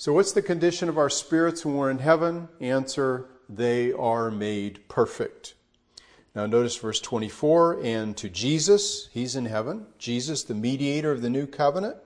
So, 0.00 0.12
what's 0.12 0.30
the 0.30 0.42
condition 0.42 0.88
of 0.88 0.96
our 0.96 1.10
spirits 1.10 1.66
when 1.66 1.74
we're 1.74 1.90
in 1.90 1.98
heaven? 1.98 2.48
Answer 2.60 3.26
they 3.48 3.92
are 3.92 4.30
made 4.30 4.88
perfect. 4.88 5.54
Now, 6.36 6.46
notice 6.46 6.76
verse 6.76 7.00
24 7.00 7.82
and 7.82 8.16
to 8.16 8.28
Jesus, 8.28 9.08
he's 9.12 9.34
in 9.34 9.46
heaven, 9.46 9.86
Jesus, 9.98 10.44
the 10.44 10.54
mediator 10.54 11.10
of 11.10 11.20
the 11.20 11.28
new 11.28 11.48
covenant, 11.48 11.96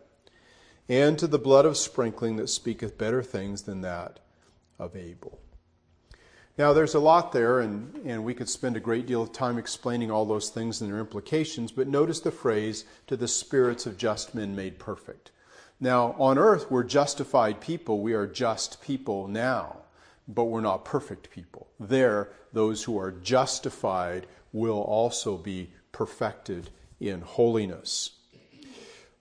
and 0.88 1.18
to 1.18 1.26
the 1.26 1.38
blood 1.38 1.66
of 1.66 1.76
sprinkling 1.76 2.37
that 2.37 2.49
speaketh 2.49 2.96
better 2.96 3.22
things 3.22 3.64
than 3.64 3.82
that 3.82 4.20
of 4.78 4.96
Abel. 4.96 5.38
Now, 6.56 6.72
there's 6.72 6.94
a 6.94 6.99
lot 6.99 7.32
there, 7.32 7.61
and, 7.61 7.94
and 8.06 8.25
we 8.25 8.32
could 8.32 8.49
spend 8.49 8.75
a 8.75 8.80
great 8.80 9.04
deal 9.04 9.20
of 9.20 9.32
time 9.32 9.58
explaining 9.58 10.11
all 10.11 10.25
those 10.25 10.49
things 10.49 10.80
and 10.80 10.90
their 10.90 10.99
implications, 10.99 11.70
but 11.70 11.88
notice 11.88 12.20
the 12.20 12.30
phrase, 12.30 12.87
to 13.08 13.18
the 13.18 13.28
spirits 13.28 13.84
of 13.84 13.99
just 13.99 14.34
men 14.34 14.56
made 14.56 14.78
perfect. 14.78 15.30
Now, 15.82 16.14
on 16.16 16.38
earth, 16.38 16.70
we're 16.70 16.84
justified 16.84 17.60
people. 17.60 17.98
We 18.02 18.12
are 18.12 18.28
just 18.28 18.80
people 18.82 19.26
now, 19.26 19.78
but 20.28 20.44
we're 20.44 20.60
not 20.60 20.84
perfect 20.84 21.28
people. 21.32 21.66
There, 21.80 22.28
those 22.52 22.84
who 22.84 22.96
are 23.00 23.10
justified 23.10 24.28
will 24.52 24.80
also 24.82 25.36
be 25.36 25.72
perfected 25.90 26.70
in 27.00 27.20
holiness. 27.22 28.12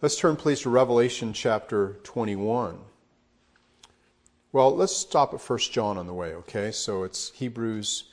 Let's 0.04 0.16
turn, 0.16 0.36
please, 0.36 0.62
to 0.62 0.70
Revelation 0.70 1.34
chapter 1.34 1.98
21. 2.04 2.78
Well, 4.52 4.76
let's 4.76 4.96
stop 4.96 5.34
at 5.34 5.42
1 5.42 5.60
John 5.72 5.98
on 5.98 6.06
the 6.06 6.14
way, 6.14 6.36
okay? 6.36 6.70
So 6.70 7.02
it's 7.06 7.32
Hebrews, 7.32 8.04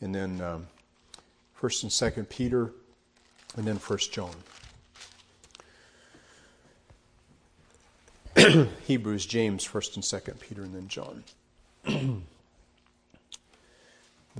and 0.00 0.14
then 0.14 0.40
um, 0.40 0.68
1st 1.60 1.82
and 1.82 1.90
2nd 1.90 2.28
Peter, 2.28 2.70
and 3.56 3.66
then 3.66 3.74
1 3.74 3.98
John. 4.12 4.36
Hebrews, 8.86 9.26
James, 9.26 9.66
1st 9.66 9.96
and 9.96 10.04
2nd 10.04 10.40
Peter, 10.40 10.62
and 10.62 10.74
then 10.74 10.88
John. 10.88 11.24
the 11.84 12.22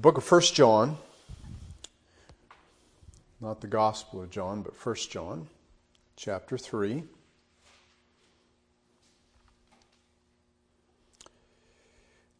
book 0.00 0.16
of 0.16 0.24
1st 0.24 0.54
John, 0.54 0.96
not 3.40 3.60
the 3.60 3.66
Gospel 3.66 4.22
of 4.22 4.30
John, 4.30 4.62
but 4.62 4.78
1st 4.78 5.10
John, 5.10 5.48
chapter 6.16 6.56
3. 6.56 7.02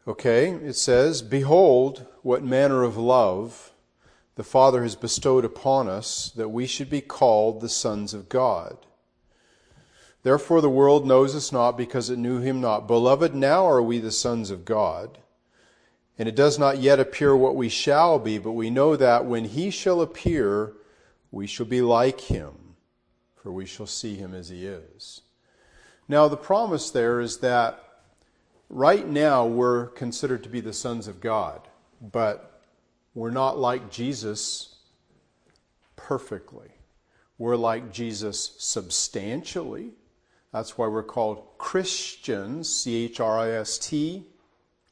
Okay, 0.07 0.51
it 0.51 0.77
says, 0.77 1.21
Behold, 1.21 2.07
what 2.23 2.43
manner 2.43 2.83
of 2.83 2.97
love 2.97 3.73
the 4.37 4.45
Father 4.45 4.85
has 4.85 4.97
bestowed 4.97 5.45
upon 5.45 5.89
us, 5.89 6.31
that 6.37 6.49
we 6.49 6.67
should 6.67 6.89
be 6.89 7.01
called 7.01 7.61
the 7.61 7.69
sons 7.69 8.15
of 8.15 8.29
God. 8.29 8.79
Therefore 10.23 10.61
the 10.61 10.69
world 10.69 11.07
knows 11.07 11.35
us 11.35 11.53
not 11.53 11.77
because 11.77 12.11
it 12.11 12.19
knew 12.19 12.41
him 12.41 12.61
not. 12.61 12.87
Beloved, 12.87 13.35
now 13.35 13.67
are 13.67 13.83
we 13.83 13.99
the 13.99 14.11
sons 14.11 14.51
of 14.51 14.65
God. 14.65 15.19
And 16.19 16.29
it 16.29 16.35
does 16.35 16.59
not 16.59 16.79
yet 16.79 16.99
appear 16.99 17.37
what 17.37 17.55
we 17.55 17.69
shall 17.69 18.19
be, 18.19 18.39
but 18.39 18.53
we 18.53 18.71
know 18.71 18.97
that 18.97 19.25
when 19.25 19.45
he 19.45 19.71
shall 19.71 20.01
appear, 20.01 20.73
we 21.31 21.47
shall 21.47 21.67
be 21.67 21.81
like 21.81 22.23
him, 22.23 22.75
for 23.37 23.53
we 23.53 23.67
shall 23.67 23.87
see 23.87 24.17
him 24.17 24.35
as 24.35 24.49
he 24.49 24.67
is. 24.67 25.21
Now, 26.09 26.27
the 26.27 26.37
promise 26.37 26.91
there 26.91 27.21
is 27.21 27.39
that 27.39 27.83
right 28.69 29.07
now 29.07 29.47
we're 29.47 29.87
considered 29.87 30.43
to 30.43 30.49
be 30.49 30.61
the 30.61 30.73
sons 30.73 31.07
of 31.07 31.21
God, 31.21 31.69
but 32.01 32.63
we're 33.15 33.31
not 33.31 33.59
like 33.59 33.91
Jesus 33.91 34.75
perfectly. 35.95 36.71
We're 37.37 37.57
like 37.57 37.93
Jesus 37.93 38.55
substantially 38.59 39.93
that's 40.53 40.79
why 40.79 40.87
we're 40.87 41.03
called 41.03 41.45
Christians, 41.59 42.73
C 42.73 43.05
H 43.05 43.21
R 43.21 43.39
I 43.39 43.51
S 43.51 43.79
T 43.79 44.25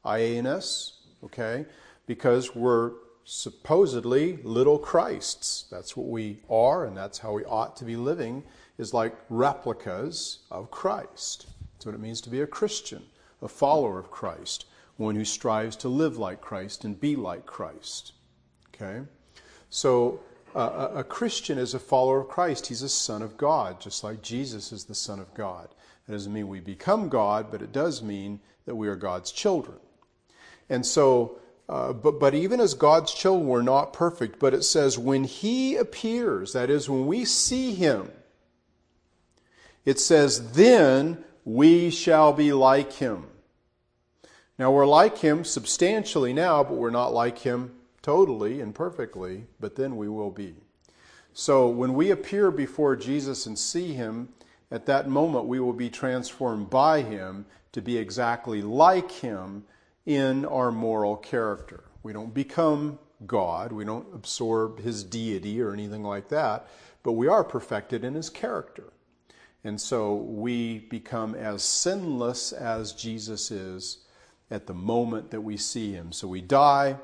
I 0.03 0.17
A 0.19 0.37
N 0.37 0.45
S, 0.45 0.99
okay? 1.23 1.65
Because 2.05 2.55
we're 2.55 2.91
supposedly 3.23 4.37
little 4.43 4.77
Christs. 4.79 5.65
That's 5.69 5.97
what 5.97 6.07
we 6.07 6.39
are, 6.49 6.85
and 6.85 6.95
that's 6.95 7.17
how 7.17 7.33
we 7.33 7.43
ought 7.45 7.75
to 7.77 7.85
be 7.85 7.95
living, 7.95 8.43
is 8.77 8.93
like 8.93 9.17
replicas 9.29 10.39
of 10.49 10.71
Christ. 10.71 11.47
That's 11.73 11.85
what 11.85 11.95
it 11.95 12.01
means 12.01 12.21
to 12.21 12.29
be 12.29 12.41
a 12.41 12.47
Christian. 12.47 13.03
a 13.41 13.47
follower 13.47 13.99
of 13.99 14.11
Christ, 14.11 14.65
one 14.97 15.15
who 15.15 15.25
strives 15.25 15.75
to 15.77 15.89
live 15.89 16.17
like 16.17 16.41
Christ 16.41 16.83
and 16.83 16.99
be 16.99 17.15
like 17.15 17.45
Christ. 17.45 18.13
Okay? 18.73 19.01
So, 19.69 20.21
a 20.57 21.03
Christian 21.03 21.57
is 21.57 21.73
a 21.73 21.79
follower 21.79 22.21
of 22.21 22.29
Christ. 22.29 22.67
He's 22.67 22.81
a 22.81 22.89
son 22.89 23.21
of 23.21 23.37
God, 23.37 23.79
just 23.79 24.03
like 24.03 24.21
Jesus 24.21 24.71
is 24.71 24.85
the 24.85 24.95
son 24.95 25.19
of 25.19 25.33
God. 25.33 25.69
That 26.05 26.13
doesn't 26.13 26.33
mean 26.33 26.47
we 26.47 26.59
become 26.59 27.09
God, 27.09 27.51
but 27.51 27.61
it 27.61 27.71
does 27.71 28.01
mean 28.01 28.39
that 28.65 28.75
we 28.75 28.87
are 28.87 28.95
God's 28.95 29.31
children. 29.31 29.77
And 30.69 30.85
so, 30.85 31.39
uh, 31.69 31.93
but, 31.93 32.19
but 32.19 32.33
even 32.33 32.59
as 32.59 32.73
God's 32.73 33.13
children, 33.13 33.47
we're 33.47 33.61
not 33.61 33.93
perfect. 33.93 34.39
But 34.39 34.53
it 34.53 34.63
says, 34.63 34.97
when 34.97 35.25
He 35.25 35.75
appears, 35.75 36.53
that 36.53 36.69
is, 36.69 36.89
when 36.89 37.05
we 37.05 37.23
see 37.25 37.73
Him, 37.73 38.11
it 39.85 39.99
says, 39.99 40.53
then 40.53 41.23
we 41.45 41.89
shall 41.89 42.33
be 42.33 42.51
like 42.51 42.93
Him. 42.93 43.27
Now, 44.57 44.71
we're 44.71 44.87
like 44.87 45.19
Him 45.19 45.43
substantially 45.43 46.33
now, 46.33 46.63
but 46.63 46.73
we're 46.73 46.89
not 46.89 47.13
like 47.13 47.39
Him 47.39 47.76
totally 48.07 48.61
and 48.61 48.73
perfectly, 48.73 49.43
but 49.59 49.75
then 49.75 49.97
we 49.97 50.07
will 50.07 50.31
be. 50.31 50.55
So, 51.33 51.67
when 51.67 51.93
we 51.93 52.09
appear 52.11 52.51
before 52.51 52.95
Jesus 52.95 53.45
and 53.45 53.59
see 53.59 53.91
Him, 53.91 54.29
at 54.71 54.85
that 54.85 55.09
moment 55.09 55.43
we 55.43 55.59
will 55.59 55.73
be 55.73 55.89
transformed 55.89 56.69
by 56.69 57.01
Him 57.01 57.45
to 57.73 57.81
be 57.81 57.97
exactly 57.97 58.61
like 58.61 59.11
Him 59.11 59.65
in 60.05 60.45
our 60.45 60.71
moral 60.71 61.17
character. 61.17 61.83
We 62.01 62.13
don't 62.13 62.33
become 62.33 62.97
God, 63.25 63.73
we 63.73 63.83
don't 63.83 64.07
absorb 64.13 64.79
his 64.79 65.03
deity 65.03 65.61
or 65.61 65.73
anything 65.73 66.03
like 66.03 66.29
that, 66.29 66.69
but 67.03 67.13
we 67.13 67.27
are 67.27 67.43
perfected 67.43 68.05
in 68.05 68.13
his 68.13 68.29
character. 68.29 68.93
And 69.65 69.81
so 69.81 70.15
we 70.15 70.79
become 70.79 71.35
as 71.35 71.61
sinless 71.61 72.53
as 72.53 72.93
Jesus 72.93 73.51
is 73.51 73.97
at 74.49 74.65
the 74.65 74.73
moment 74.73 75.31
that 75.31 75.41
we 75.41 75.57
see 75.57 75.91
him. 75.91 76.13
So 76.13 76.25
we 76.29 76.39
die, 76.39 76.95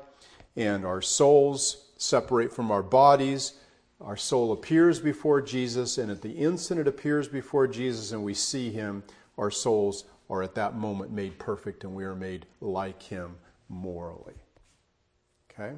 and 0.56 0.84
our 0.84 1.02
souls 1.02 1.84
separate 1.96 2.52
from 2.52 2.70
our 2.70 2.82
bodies. 2.82 3.54
Our 4.00 4.16
soul 4.16 4.52
appears 4.52 5.00
before 5.00 5.40
Jesus, 5.40 5.98
and 5.98 6.10
at 6.10 6.22
the 6.22 6.32
instant 6.32 6.80
it 6.80 6.88
appears 6.88 7.28
before 7.28 7.66
Jesus 7.66 8.12
and 8.12 8.22
we 8.22 8.34
see 8.34 8.70
him, 8.70 9.02
our 9.38 9.50
souls 9.50 10.04
are 10.30 10.42
at 10.42 10.54
that 10.54 10.76
moment 10.76 11.10
made 11.12 11.38
perfect 11.38 11.84
and 11.84 11.94
we 11.94 12.04
are 12.04 12.14
made 12.14 12.46
like 12.60 13.02
him 13.02 13.36
morally. 13.68 14.34
Okay? 15.50 15.74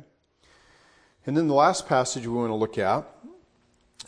And 1.27 1.37
then 1.37 1.49
the 1.49 1.55
last 1.55 1.87
passage 1.89 2.27
we 2.27 2.35
want 2.35 2.51
to 2.51 2.55
look 2.55 2.79
at 2.79 3.05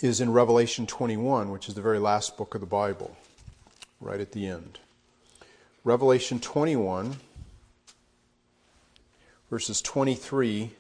is 0.01 0.21
in 0.21 0.33
Revelation 0.33 0.87
21, 0.87 1.51
which 1.51 1.69
is 1.69 1.75
the 1.75 1.83
very 1.83 1.99
last 1.99 2.37
book 2.37 2.55
of 2.55 2.61
the 2.61 2.67
Bible, 2.67 3.17
right 4.01 4.21
at 4.21 4.33
the 4.33 4.47
end. 4.47 4.79
Revelation 5.83 6.39
21, 6.39 7.17
verses 9.51 9.81
23 9.81 10.73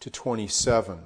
to 0.00 0.10
27. 0.10 0.98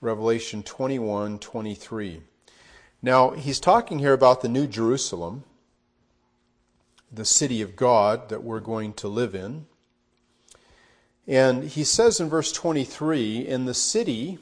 Revelation 0.00 0.62
21, 0.62 1.38
23. 1.38 2.22
Now, 3.02 3.30
he's 3.30 3.58
talking 3.58 3.98
here 3.98 4.12
about 4.12 4.42
the 4.42 4.48
New 4.48 4.66
Jerusalem, 4.66 5.44
the 7.10 7.24
city 7.24 7.62
of 7.62 7.74
God 7.74 8.28
that 8.28 8.44
we're 8.44 8.60
going 8.60 8.92
to 8.94 9.08
live 9.08 9.34
in. 9.34 9.66
And 11.26 11.64
he 11.64 11.84
says 11.84 12.20
in 12.20 12.28
verse 12.28 12.52
23 12.52 13.46
In 13.46 13.64
the 13.64 13.74
city 13.74 14.38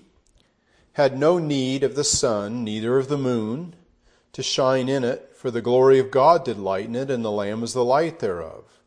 had 0.95 1.19
no 1.19 1.39
need 1.39 1.85
of 1.85 1.95
the 1.95 2.05
sun, 2.05 2.65
neither 2.65 2.99
of 2.99 3.09
the 3.09 3.17
moon, 3.17 3.75
to 4.33 4.43
shine 4.43 4.89
in 4.89 5.05
it, 5.05 5.31
for 5.35 5.51
the 5.51 5.63
glory 5.63 5.99
of 5.99 6.11
God 6.11 6.45
did 6.45 6.59
lighten 6.59 6.97
it, 6.97 7.11
and 7.11 7.25
the 7.25 7.31
Lamb 7.31 7.63
is 7.63 7.73
the 7.73 7.85
light 7.85 8.19
thereof. 8.19 8.82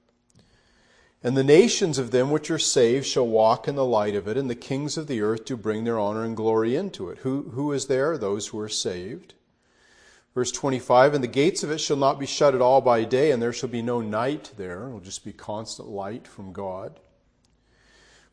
And 1.25 1.35
the 1.35 1.43
nations 1.43 1.97
of 1.97 2.11
them 2.11 2.29
which 2.29 2.51
are 2.51 2.59
saved 2.59 3.07
shall 3.07 3.25
walk 3.25 3.67
in 3.67 3.73
the 3.73 3.83
light 3.83 4.13
of 4.13 4.27
it, 4.27 4.37
and 4.37 4.47
the 4.47 4.53
kings 4.53 4.95
of 4.95 5.07
the 5.07 5.21
earth 5.21 5.43
do 5.43 5.57
bring 5.57 5.83
their 5.83 5.97
honor 5.97 6.23
and 6.23 6.37
glory 6.37 6.75
into 6.75 7.09
it. 7.09 7.17
Who, 7.23 7.49
who 7.55 7.71
is 7.71 7.87
there? 7.87 8.15
Those 8.15 8.49
who 8.49 8.59
are 8.59 8.69
saved. 8.69 9.33
Verse 10.35 10.51
25, 10.51 11.15
and 11.15 11.23
the 11.23 11.27
gates 11.27 11.63
of 11.63 11.71
it 11.71 11.79
shall 11.79 11.97
not 11.97 12.19
be 12.19 12.27
shut 12.27 12.53
at 12.53 12.61
all 12.61 12.79
by 12.79 13.05
day, 13.05 13.31
and 13.31 13.41
there 13.41 13.51
shall 13.51 13.69
be 13.69 13.81
no 13.81 14.01
night 14.01 14.51
there. 14.55 14.87
It 14.87 14.91
will 14.91 14.99
just 14.99 15.25
be 15.25 15.33
constant 15.33 15.89
light 15.89 16.27
from 16.27 16.53
God. 16.53 16.99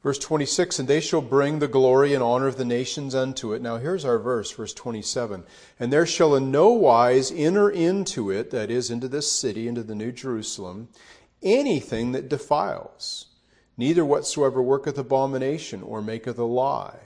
Verse 0.03 0.19
26, 0.19 0.81
and 0.81 0.87
they 0.87 1.01
shall 1.01 1.23
bring 1.23 1.61
the 1.61 1.69
glory 1.69 2.13
and 2.13 2.23
honor 2.23 2.49
of 2.49 2.59
the 2.59 2.65
nations 2.67 3.15
unto 3.15 3.55
it. 3.55 3.63
Now 3.63 3.79
here's 3.79 4.05
our 4.05 4.19
verse, 4.19 4.51
verse 4.51 4.75
27. 4.75 5.45
And 5.81 5.91
there 5.91 6.05
shall 6.05 6.35
in 6.35 6.51
no 6.51 6.69
wise 6.73 7.33
enter 7.33 7.71
into 7.71 8.31
it, 8.31 8.51
that 8.51 8.71
is, 8.71 8.91
into 8.91 9.09
this 9.09 9.33
city, 9.33 9.67
into 9.67 9.83
the 9.83 9.95
New 9.95 10.13
Jerusalem, 10.13 10.89
anything 11.43 12.13
that 12.13 12.29
defiles, 12.29 13.27
neither 13.77 14.05
whatsoever 14.05 14.63
worketh 14.63 14.99
abomination 14.99 15.83
or 15.83 16.03
maketh 16.03 16.39
a 16.39 16.45
lie 16.45 16.99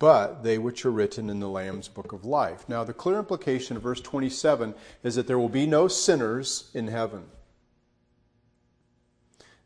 but 0.00 0.42
they 0.42 0.56
which 0.56 0.84
are 0.86 0.90
written 0.90 1.28
in 1.28 1.40
the 1.40 1.48
Lamb's 1.48 1.86
book 1.86 2.12
of 2.12 2.24
life. 2.24 2.66
Now, 2.66 2.82
the 2.82 2.94
clear 2.94 3.18
implication 3.18 3.76
of 3.76 3.82
verse 3.82 4.00
27 4.00 4.74
is 5.04 5.14
that 5.14 5.26
there 5.26 5.38
will 5.38 5.50
be 5.50 5.66
no 5.66 5.88
sinners 5.88 6.70
in 6.72 6.88
heaven. 6.88 7.24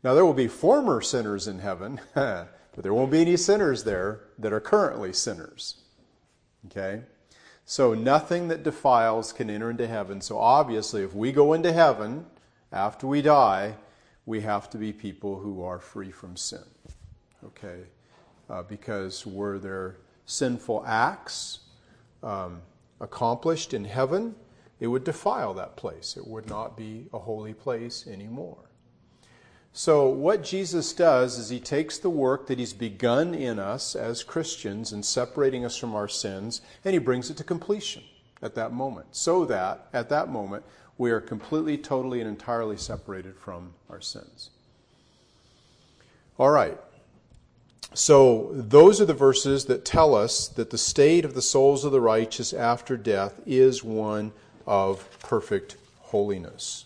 Now, 0.03 0.13
there 0.13 0.25
will 0.25 0.33
be 0.33 0.49
former 0.49 1.01
sinners 1.01 1.47
in 1.47 1.59
heaven, 1.59 2.01
but 2.13 2.49
there 2.75 2.93
won't 2.93 3.11
be 3.11 3.21
any 3.21 3.37
sinners 3.37 3.85
there 3.85 4.25
that 4.37 4.51
are 4.51 4.59
currently 4.59 5.13
sinners. 5.13 5.81
Okay? 6.65 7.03
So, 7.63 7.93
nothing 7.93 8.49
that 8.49 8.61
defiles 8.61 9.31
can 9.31 9.49
enter 9.49 9.71
into 9.71 9.87
heaven. 9.87 10.19
So, 10.19 10.37
obviously, 10.37 11.01
if 11.01 11.15
we 11.15 11.31
go 11.31 11.53
into 11.53 11.71
heaven 11.71 12.25
after 12.73 13.07
we 13.07 13.21
die, 13.21 13.75
we 14.25 14.41
have 14.41 14.69
to 14.71 14.77
be 14.77 14.91
people 14.91 15.37
who 15.37 15.63
are 15.63 15.79
free 15.79 16.11
from 16.11 16.35
sin. 16.35 16.63
Okay? 17.43 17.81
Uh, 18.49 18.63
because 18.63 19.25
were 19.25 19.59
there 19.59 19.97
sinful 20.25 20.83
acts 20.85 21.59
um, 22.23 22.61
accomplished 22.99 23.73
in 23.73 23.85
heaven, 23.85 24.35
it 24.79 24.87
would 24.87 25.03
defile 25.03 25.53
that 25.53 25.75
place. 25.75 26.17
It 26.17 26.27
would 26.27 26.49
not 26.49 26.75
be 26.75 27.07
a 27.13 27.19
holy 27.19 27.53
place 27.53 28.07
anymore. 28.07 28.57
So, 29.77 30.07
what 30.07 30.41
Jesus 30.41 30.93
does 30.93 31.37
is 31.37 31.49
he 31.49 31.59
takes 31.59 31.97
the 31.97 32.09
work 32.09 32.47
that 32.47 32.59
he's 32.59 32.71
begun 32.71 33.33
in 33.33 33.59
us 33.59 33.93
as 33.93 34.23
Christians 34.23 34.93
in 34.93 35.03
separating 35.03 35.65
us 35.65 35.75
from 35.75 35.93
our 35.93 36.07
sins, 36.07 36.61
and 36.85 36.93
he 36.93 36.99
brings 36.99 37.29
it 37.29 37.35
to 37.37 37.43
completion 37.43 38.03
at 38.41 38.55
that 38.55 38.71
moment, 38.71 39.07
so 39.11 39.43
that 39.45 39.87
at 39.91 40.07
that 40.09 40.29
moment 40.29 40.63
we 40.97 41.11
are 41.11 41.21
completely, 41.21 41.77
totally, 41.77 42.21
and 42.21 42.29
entirely 42.29 42.77
separated 42.77 43.35
from 43.37 43.73
our 43.89 44.01
sins. 44.01 44.49
All 46.37 46.49
right. 46.49 46.77
So, 47.93 48.49
those 48.51 48.99
are 48.99 49.05
the 49.05 49.13
verses 49.13 49.65
that 49.65 49.85
tell 49.85 50.15
us 50.15 50.47
that 50.49 50.69
the 50.69 50.77
state 50.77 51.23
of 51.23 51.33
the 51.33 51.41
souls 51.41 51.85
of 51.85 51.91
the 51.91 52.01
righteous 52.01 52.51
after 52.51 52.97
death 52.97 53.39
is 53.45 53.83
one 53.83 54.33
of 54.67 55.07
perfect 55.19 55.77
holiness. 55.99 56.84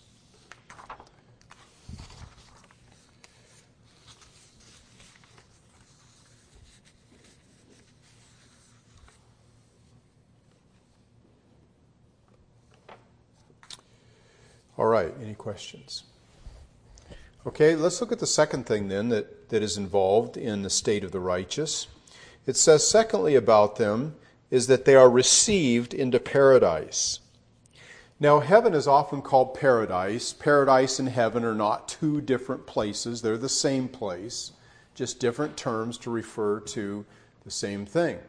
All 14.80 14.88
right, 14.88 15.14
any 15.22 15.34
questions? 15.34 16.06
Okay, 17.46 17.76
let's 17.76 18.00
look 18.00 18.14
at 18.14 18.20
the 18.20 18.26
second 18.26 18.66
thing 18.66 18.88
then 18.88 19.10
that, 19.10 19.50
that 19.50 19.62
is 19.62 19.76
involved 19.76 20.38
in 20.38 20.62
the 20.62 20.70
state 20.70 21.04
of 21.04 21.12
the 21.12 21.20
righteous. 21.20 21.88
It 22.46 22.56
says, 22.56 22.88
secondly, 22.88 23.36
about 23.36 23.76
them 23.76 24.16
is 24.50 24.68
that 24.68 24.86
they 24.86 24.96
are 24.96 25.10
received 25.10 25.94
into 25.94 26.18
paradise. 26.18 27.20
Now, 28.22 28.40
heaven 28.40 28.74
is 28.74 28.88
often 28.88 29.22
called 29.22 29.54
paradise. 29.54 30.32
Paradise 30.32 30.98
and 30.98 31.10
heaven 31.10 31.44
are 31.44 31.54
not 31.54 31.90
two 31.90 32.22
different 32.22 32.66
places, 32.66 33.22
they're 33.22 33.38
the 33.38 33.50
same 33.50 33.90
place, 33.90 34.54
just 34.96 35.20
different 35.20 35.58
terms 35.58 35.98
to 35.98 36.10
refer 36.10 36.62
to 36.62 37.06
the 37.44 37.52
same 37.52 37.86
thing. 37.86 38.20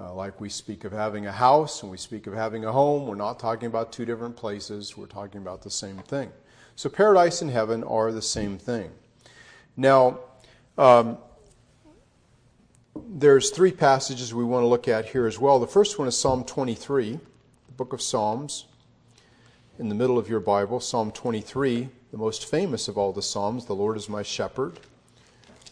Uh, 0.00 0.14
like 0.14 0.40
we 0.40 0.48
speak 0.48 0.84
of 0.84 0.92
having 0.92 1.26
a 1.26 1.32
house 1.32 1.82
and 1.82 1.90
we 1.90 1.98
speak 1.98 2.26
of 2.26 2.32
having 2.32 2.64
a 2.64 2.72
home, 2.72 3.06
we're 3.06 3.14
not 3.14 3.38
talking 3.38 3.66
about 3.66 3.92
two 3.92 4.06
different 4.06 4.34
places, 4.34 4.96
we're 4.96 5.04
talking 5.04 5.42
about 5.42 5.60
the 5.60 5.70
same 5.70 5.98
thing. 5.98 6.30
So 6.74 6.88
paradise 6.88 7.42
and 7.42 7.50
heaven 7.50 7.84
are 7.84 8.10
the 8.10 8.22
same 8.22 8.56
thing. 8.56 8.92
Now, 9.76 10.20
um, 10.78 11.18
there's 12.96 13.50
three 13.50 13.72
passages 13.72 14.32
we 14.32 14.42
want 14.42 14.62
to 14.62 14.68
look 14.68 14.88
at 14.88 15.04
here 15.04 15.26
as 15.26 15.38
well. 15.38 15.58
The 15.58 15.66
first 15.66 15.98
one 15.98 16.08
is 16.08 16.16
Psalm 16.16 16.44
23, 16.44 17.12
the 17.12 17.72
book 17.76 17.92
of 17.92 18.00
Psalms, 18.00 18.64
in 19.78 19.90
the 19.90 19.94
middle 19.94 20.16
of 20.16 20.30
your 20.30 20.40
Bible. 20.40 20.80
Psalm 20.80 21.12
23, 21.12 21.90
the 22.10 22.16
most 22.16 22.46
famous 22.46 22.88
of 22.88 22.96
all 22.96 23.12
the 23.12 23.20
Psalms 23.20 23.66
The 23.66 23.74
Lord 23.74 23.98
is 23.98 24.08
my 24.08 24.22
shepherd, 24.22 24.80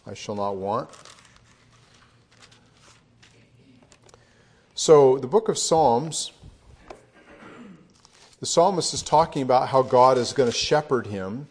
I 0.05 0.13
shall 0.13 0.35
not 0.35 0.55
want. 0.55 0.89
So, 4.81 5.17
the 5.17 5.27
book 5.27 5.49
of 5.49 5.57
Psalms 5.57 6.31
the 8.39 8.45
psalmist 8.45 8.93
is 8.93 9.01
talking 9.01 9.41
about 9.41 9.67
how 9.67 9.81
God 9.81 10.17
is 10.17 10.31
going 10.31 10.49
to 10.49 10.57
shepherd 10.57 11.07
him 11.07 11.49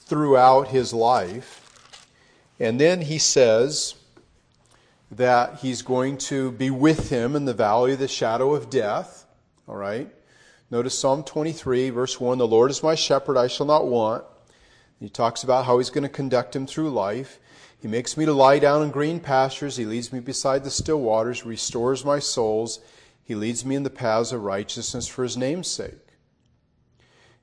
throughout 0.00 0.68
his 0.68 0.92
life. 0.92 2.06
And 2.60 2.78
then 2.78 3.00
he 3.00 3.16
says 3.16 3.94
that 5.10 5.60
he's 5.60 5.80
going 5.80 6.18
to 6.18 6.52
be 6.52 6.68
with 6.68 7.08
him 7.08 7.34
in 7.34 7.46
the 7.46 7.54
valley 7.54 7.94
of 7.94 7.98
the 7.98 8.08
shadow 8.08 8.54
of 8.54 8.68
death. 8.68 9.24
All 9.66 9.76
right? 9.76 10.14
Notice 10.70 10.98
Psalm 10.98 11.24
23, 11.24 11.88
verse 11.88 12.20
1 12.20 12.36
The 12.36 12.46
Lord 12.46 12.70
is 12.70 12.82
my 12.82 12.94
shepherd, 12.94 13.38
I 13.38 13.46
shall 13.46 13.64
not 13.64 13.86
want. 13.86 14.22
He 15.00 15.08
talks 15.08 15.44
about 15.44 15.64
how 15.64 15.78
he's 15.78 15.88
going 15.88 16.02
to 16.02 16.10
conduct 16.10 16.54
him 16.54 16.66
through 16.66 16.90
life. 16.90 17.38
He 17.84 17.90
makes 17.90 18.16
me 18.16 18.24
to 18.24 18.32
lie 18.32 18.60
down 18.60 18.82
in 18.82 18.90
green 18.90 19.20
pastures. 19.20 19.76
He 19.76 19.84
leads 19.84 20.10
me 20.10 20.18
beside 20.18 20.64
the 20.64 20.70
still 20.70 21.02
waters, 21.02 21.44
restores 21.44 22.02
my 22.02 22.18
souls. 22.18 22.80
He 23.22 23.34
leads 23.34 23.62
me 23.62 23.76
in 23.76 23.82
the 23.82 23.90
paths 23.90 24.32
of 24.32 24.42
righteousness 24.42 25.06
for 25.06 25.22
his 25.22 25.36
name's 25.36 25.70
sake. 25.70 26.16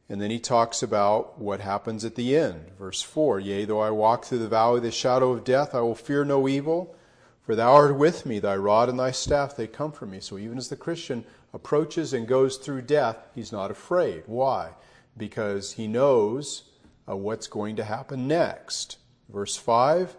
And 0.09 0.19
then 0.19 0.31
he 0.31 0.39
talks 0.39 0.81
about 0.81 1.37
what 1.37 1.59
happens 1.59 2.03
at 2.03 2.15
the 2.15 2.35
end. 2.35 2.71
Verse 2.75 3.03
4 3.03 3.39
Yea, 3.39 3.65
though 3.65 3.81
I 3.81 3.91
walk 3.91 4.25
through 4.25 4.39
the 4.39 4.47
valley 4.47 4.77
of 4.77 4.83
the 4.83 4.91
shadow 4.91 5.31
of 5.31 5.43
death, 5.43 5.75
I 5.75 5.81
will 5.81 5.93
fear 5.93 6.25
no 6.25 6.47
evil, 6.47 6.95
for 7.43 7.55
thou 7.55 7.73
art 7.73 7.95
with 7.95 8.25
me, 8.25 8.39
thy 8.39 8.55
rod 8.55 8.89
and 8.89 8.99
thy 8.99 9.11
staff, 9.11 9.55
they 9.55 9.67
comfort 9.67 10.07
me. 10.07 10.19
So 10.19 10.39
even 10.39 10.57
as 10.57 10.69
the 10.69 10.75
Christian 10.75 11.23
approaches 11.53 12.13
and 12.13 12.27
goes 12.27 12.57
through 12.57 12.81
death, 12.81 13.17
he's 13.35 13.51
not 13.51 13.69
afraid. 13.69 14.23
Why? 14.25 14.71
Because 15.15 15.73
he 15.73 15.85
knows 15.87 16.63
uh, 17.07 17.15
what's 17.15 17.45
going 17.45 17.75
to 17.75 17.83
happen 17.83 18.27
next. 18.27 18.97
Verse 19.31 19.55
5 19.55 20.15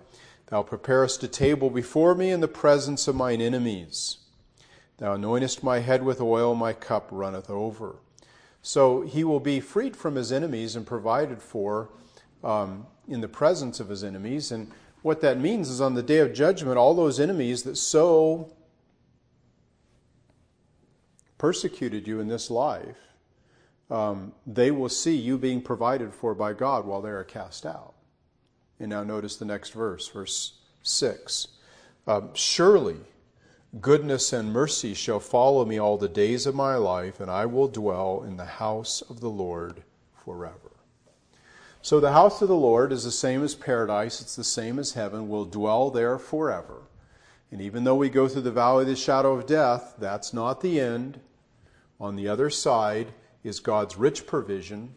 Thou 0.47 0.63
preparest 0.63 1.23
a 1.23 1.29
table 1.29 1.71
before 1.71 2.15
me 2.15 2.31
in 2.31 2.41
the 2.41 2.49
presence 2.49 3.09
of 3.09 3.17
mine 3.17 3.41
enemies. 3.41 4.19
Thou 4.99 5.17
anointest 5.17 5.63
my 5.63 5.79
head 5.79 6.05
with 6.05 6.21
oil, 6.21 6.55
my 6.55 6.73
cup 6.73 7.09
runneth 7.11 7.49
over. 7.49 7.97
So 8.61 9.01
he 9.01 9.25
will 9.25 9.41
be 9.41 9.61
freed 9.61 9.97
from 9.97 10.15
his 10.15 10.31
enemies 10.31 10.77
and 10.77 10.87
provided 10.87 11.43
for 11.43 11.89
um, 12.45 12.87
in 13.09 13.21
the 13.21 13.29
presence 13.29 13.81
of 13.81 13.89
his 13.89 14.05
enemies. 14.05 14.53
And 14.53 14.71
what 15.03 15.21
that 15.23 15.41
means 15.41 15.69
is 15.69 15.81
on 15.81 15.95
the 15.95 16.03
day 16.03 16.19
of 16.19 16.33
judgment, 16.33 16.77
all 16.77 16.95
those 16.95 17.19
enemies 17.19 17.63
that 17.65 17.77
so 17.77 18.53
persecuted 21.39 22.07
you 22.07 22.21
in 22.21 22.29
this 22.29 22.51
life, 22.51 22.99
um, 23.91 24.33
they 24.47 24.71
will 24.71 24.89
see 24.89 25.17
you 25.17 25.37
being 25.37 25.61
provided 25.61 26.15
for 26.15 26.35
by 26.35 26.53
God 26.53 26.85
while 26.87 27.03
they 27.03 27.11
are 27.11 27.25
cast 27.25 27.67
out. 27.67 27.95
And 28.83 28.91
now 28.91 29.05
notice 29.05 29.37
the 29.37 29.45
next 29.45 29.71
verse, 29.71 30.09
verse 30.09 30.59
6. 30.83 31.49
Um, 32.07 32.31
Surely 32.35 32.97
Goodness 33.81 34.35
and 34.35 34.53
mercy 34.53 34.93
shall 34.93 35.21
follow 35.21 35.65
me 35.65 35.79
all 35.79 35.97
the 35.97 36.09
days 36.09 36.47
of 36.47 36.55
my 36.55 36.75
life, 36.75 37.21
and 37.21 37.31
I 37.31 37.47
will 37.47 37.69
dwell 37.69 38.23
in 38.23 38.37
the 38.37 38.45
house 38.45 39.01
of 39.01 39.21
the 39.21 39.31
Lord 39.31 39.83
forever. 40.13 40.73
So 41.81 41.99
the 41.99 42.13
house 42.13 42.43
of 42.43 42.49
the 42.49 42.55
Lord 42.55 42.93
is 42.93 43.05
the 43.05 43.11
same 43.11 43.43
as 43.43 43.55
paradise, 43.55 44.21
it's 44.21 44.37
the 44.37 44.45
same 44.45 44.79
as 44.79 44.93
heaven. 44.93 45.29
We'll 45.29 45.47
dwell 45.47 45.91
there 45.91 46.19
forever. 46.19 46.83
And 47.51 47.63
even 47.63 47.85
though 47.85 47.95
we 47.95 48.11
go 48.11 48.29
through 48.29 48.43
the 48.43 48.51
valley 48.51 48.83
of 48.83 48.89
the 48.89 48.97
shadow 48.97 49.33
of 49.33 49.47
death, 49.47 49.95
that's 49.99 50.35
not 50.35 50.61
the 50.61 50.81
end. 50.81 51.21
On 51.99 52.15
the 52.15 52.29
other 52.29 52.51
side 52.51 53.15
is 53.43 53.59
God's 53.59 53.97
rich 53.97 54.27
provision. 54.27 54.97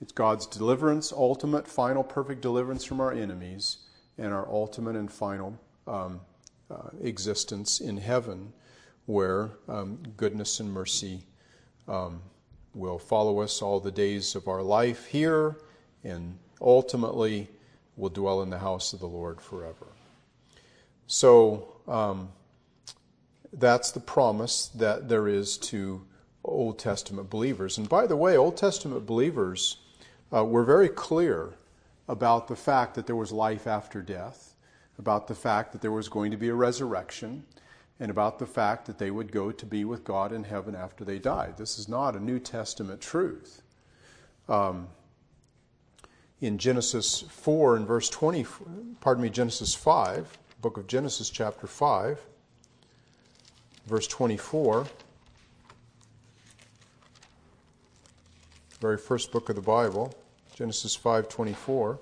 It's 0.00 0.12
God's 0.12 0.46
deliverance, 0.46 1.12
ultimate, 1.12 1.66
final, 1.66 2.02
perfect 2.02 2.40
deliverance 2.40 2.84
from 2.84 3.00
our 3.00 3.12
enemies, 3.12 3.78
and 4.18 4.32
our 4.32 4.48
ultimate 4.48 4.96
and 4.96 5.10
final 5.10 5.58
um, 5.86 6.20
uh, 6.70 6.90
existence 7.02 7.80
in 7.80 7.96
heaven 7.96 8.52
where 9.06 9.50
um, 9.68 9.98
goodness 10.16 10.60
and 10.60 10.72
mercy 10.72 11.24
um, 11.88 12.20
will 12.74 12.98
follow 12.98 13.40
us 13.40 13.60
all 13.60 13.80
the 13.80 13.90
days 13.90 14.34
of 14.34 14.48
our 14.48 14.62
life 14.62 15.06
here 15.06 15.56
and 16.02 16.38
ultimately 16.60 17.48
will 17.96 18.08
dwell 18.08 18.42
in 18.42 18.50
the 18.50 18.58
house 18.58 18.92
of 18.92 19.00
the 19.00 19.06
Lord 19.06 19.40
forever. 19.40 19.86
So 21.06 21.68
um, 21.86 22.30
that's 23.52 23.90
the 23.90 24.00
promise 24.00 24.68
that 24.74 25.08
there 25.08 25.28
is 25.28 25.58
to 25.58 26.04
Old 26.44 26.78
Testament 26.78 27.30
believers. 27.30 27.78
And 27.78 27.88
by 27.88 28.06
the 28.06 28.16
way, 28.16 28.36
Old 28.36 28.56
Testament 28.56 29.06
believers 29.06 29.78
uh, 30.34 30.44
were 30.44 30.64
very 30.64 30.88
clear 30.88 31.54
about 32.08 32.48
the 32.48 32.56
fact 32.56 32.94
that 32.94 33.06
there 33.06 33.16
was 33.16 33.32
life 33.32 33.66
after 33.66 34.02
death 34.02 34.54
about 34.98 35.26
the 35.26 35.34
fact 35.34 35.72
that 35.72 35.80
there 35.80 35.92
was 35.92 36.08
going 36.08 36.30
to 36.30 36.36
be 36.36 36.48
a 36.48 36.54
resurrection 36.54 37.44
and 38.00 38.10
about 38.10 38.38
the 38.38 38.46
fact 38.46 38.86
that 38.86 38.98
they 38.98 39.10
would 39.10 39.30
go 39.30 39.50
to 39.50 39.66
be 39.66 39.84
with 39.84 40.04
God 40.04 40.32
in 40.32 40.44
heaven 40.44 40.74
after 40.74 41.04
they 41.04 41.18
died. 41.18 41.56
This 41.56 41.78
is 41.78 41.88
not 41.88 42.16
a 42.16 42.20
New 42.20 42.38
Testament 42.38 43.00
truth. 43.00 43.62
Um, 44.48 44.88
in 46.40 46.58
Genesis 46.58 47.24
4 47.28 47.76
and 47.76 47.86
verse 47.86 48.08
20, 48.08 48.46
pardon 49.00 49.22
me, 49.22 49.30
Genesis 49.30 49.74
5, 49.74 50.38
book 50.60 50.76
of 50.76 50.86
Genesis, 50.86 51.30
chapter 51.30 51.66
5, 51.66 52.20
verse 53.86 54.06
24, 54.08 54.86
very 58.80 58.98
first 58.98 59.32
book 59.32 59.48
of 59.48 59.56
the 59.56 59.62
Bible, 59.62 60.12
Genesis 60.54 60.96
5:24, 60.96 61.98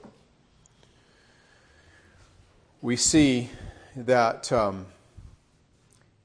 we 2.83 2.97
see 2.97 3.49
that 3.97 4.53
um, 4.53 4.85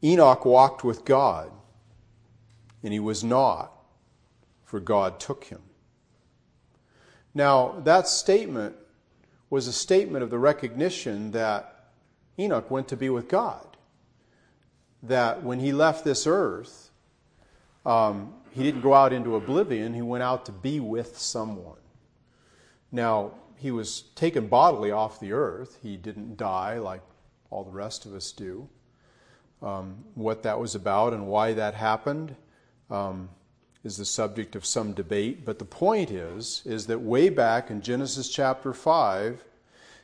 Enoch 0.03 0.43
walked 0.43 0.83
with 0.83 1.05
God, 1.05 1.49
and 2.83 2.91
he 2.91 2.99
was 2.99 3.23
not, 3.23 3.71
for 4.65 4.81
God 4.81 5.21
took 5.21 5.45
him. 5.45 5.61
Now, 7.33 7.79
that 7.85 8.09
statement 8.09 8.75
was 9.49 9.67
a 9.67 9.73
statement 9.73 10.21
of 10.21 10.29
the 10.29 10.37
recognition 10.37 11.31
that 11.31 11.91
Enoch 12.37 12.69
went 12.69 12.89
to 12.89 12.97
be 12.97 13.09
with 13.09 13.29
God. 13.29 13.77
That 15.01 15.43
when 15.43 15.61
he 15.61 15.71
left 15.71 16.03
this 16.03 16.27
earth, 16.27 16.91
um, 17.85 18.33
he 18.51 18.63
didn't 18.63 18.81
go 18.81 18.93
out 18.93 19.13
into 19.13 19.37
oblivion, 19.37 19.93
he 19.93 20.01
went 20.01 20.23
out 20.23 20.45
to 20.47 20.51
be 20.51 20.81
with 20.81 21.17
someone. 21.17 21.77
Now, 22.91 23.31
he 23.57 23.71
was 23.71 24.01
taken 24.15 24.47
bodily 24.47 24.91
off 24.91 25.19
the 25.19 25.33
earth. 25.33 25.79
He 25.81 25.97
didn't 25.97 26.37
die 26.37 26.77
like 26.77 27.01
all 27.49 27.63
the 27.63 27.71
rest 27.71 28.05
of 28.05 28.13
us 28.13 28.31
do. 28.31 28.69
Um, 29.61 30.05
what 30.13 30.43
that 30.43 30.59
was 30.59 30.75
about 30.75 31.13
and 31.13 31.27
why 31.27 31.53
that 31.53 31.73
happened 31.73 32.35
um, 32.89 33.29
is 33.83 33.97
the 33.97 34.05
subject 34.05 34.55
of 34.55 34.65
some 34.65 34.93
debate. 34.93 35.43
But 35.43 35.57
the 35.57 35.65
point 35.65 36.11
is, 36.11 36.61
is 36.65 36.85
that 36.87 37.01
way 37.01 37.29
back 37.29 37.71
in 37.71 37.81
Genesis 37.81 38.29
chapter 38.29 38.73
5, 38.73 39.43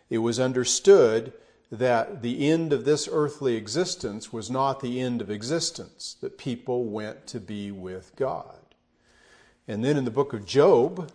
it 0.10 0.18
was 0.18 0.40
understood 0.40 1.34
that 1.72 2.22
the 2.22 2.50
end 2.50 2.72
of 2.72 2.86
this 2.86 3.10
earthly 3.12 3.56
existence 3.56 4.32
was 4.32 4.50
not 4.50 4.80
the 4.80 5.00
end 5.02 5.22
of 5.22 5.32
existence, 5.32 6.16
that 6.22 6.38
people 6.38 6.86
went 6.86 7.26
to 7.28 7.40
be 7.40 7.72
with 7.72 8.16
God. 8.16 8.60
And 9.68 9.84
then 9.84 9.98
in 9.98 10.06
the 10.06 10.12
book 10.12 10.34
of 10.34 10.46
Job, 10.46 11.12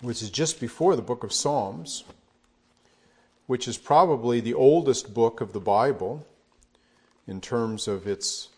which 0.00 0.22
is 0.22 0.30
just 0.30 0.60
before 0.60 0.94
the 0.94 1.02
book 1.02 1.24
of 1.24 1.32
Psalms, 1.32 2.04
which 3.46 3.66
is 3.66 3.78
probably 3.78 4.40
the 4.40 4.54
oldest 4.54 5.14
book 5.14 5.40
of 5.40 5.52
the 5.52 5.60
Bible 5.60 6.26
in 7.26 7.40
terms 7.40 7.88
of 7.88 8.06
its 8.06 8.48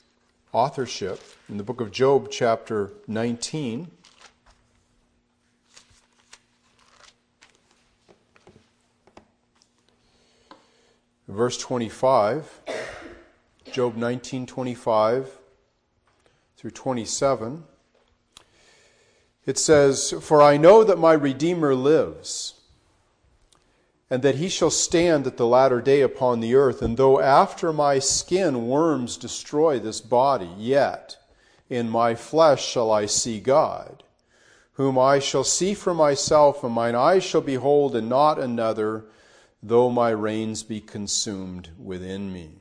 authorship. 0.53 1.21
In 1.49 1.57
the 1.57 1.63
book 1.63 1.81
of 1.81 1.93
Job, 1.93 2.29
chapter 2.31 2.93
19, 3.07 3.91
verse 11.29 11.59
25, 11.59 12.63
Job 13.71 13.97
19:25 13.97 15.29
through 16.57 16.71
27. 16.73 17.65
It 19.49 19.57
says, 19.57 20.13
For 20.21 20.43
I 20.43 20.59
know 20.59 20.85
that 20.85 20.99
my 20.99 21.15
Redeemer 21.15 21.75
lives, 21.75 22.61
and 24.11 24.21
that 24.21 24.35
he 24.35 24.51
shall 24.51 24.69
stand 24.69 25.27
at 25.27 25.39
the 25.39 25.47
latter 25.47 25.81
day 25.81 26.03
upon 26.03 26.41
the 26.41 26.55
earth. 26.55 26.83
And 26.83 26.99
though 26.99 27.19
after 27.19 27.73
my 27.73 27.99
skin 27.99 28.69
worms 28.69 29.17
destroy 29.17 29.79
this 29.79 30.03
body, 30.03 30.51
yet 30.59 31.17
in 31.71 31.89
my 31.89 32.15
flesh 32.15 32.63
shall 32.63 32.91
I 32.91 33.07
see 33.07 33.41
God, 33.41 34.05
whom 34.75 34.99
I 34.99 35.19
shall 35.19 35.45
see 35.45 35.73
for 35.73 35.95
myself, 35.95 36.63
and 36.63 36.75
mine 36.75 36.95
eyes 36.95 37.25
shall 37.25 37.41
behold, 37.41 37.97
and 37.97 38.07
not 38.07 38.39
another, 38.39 39.07
though 39.63 39.89
my 39.89 40.11
reins 40.11 40.63
be 40.63 40.83
consumed 40.83 41.71
within 41.79 42.35
me. 42.35 42.59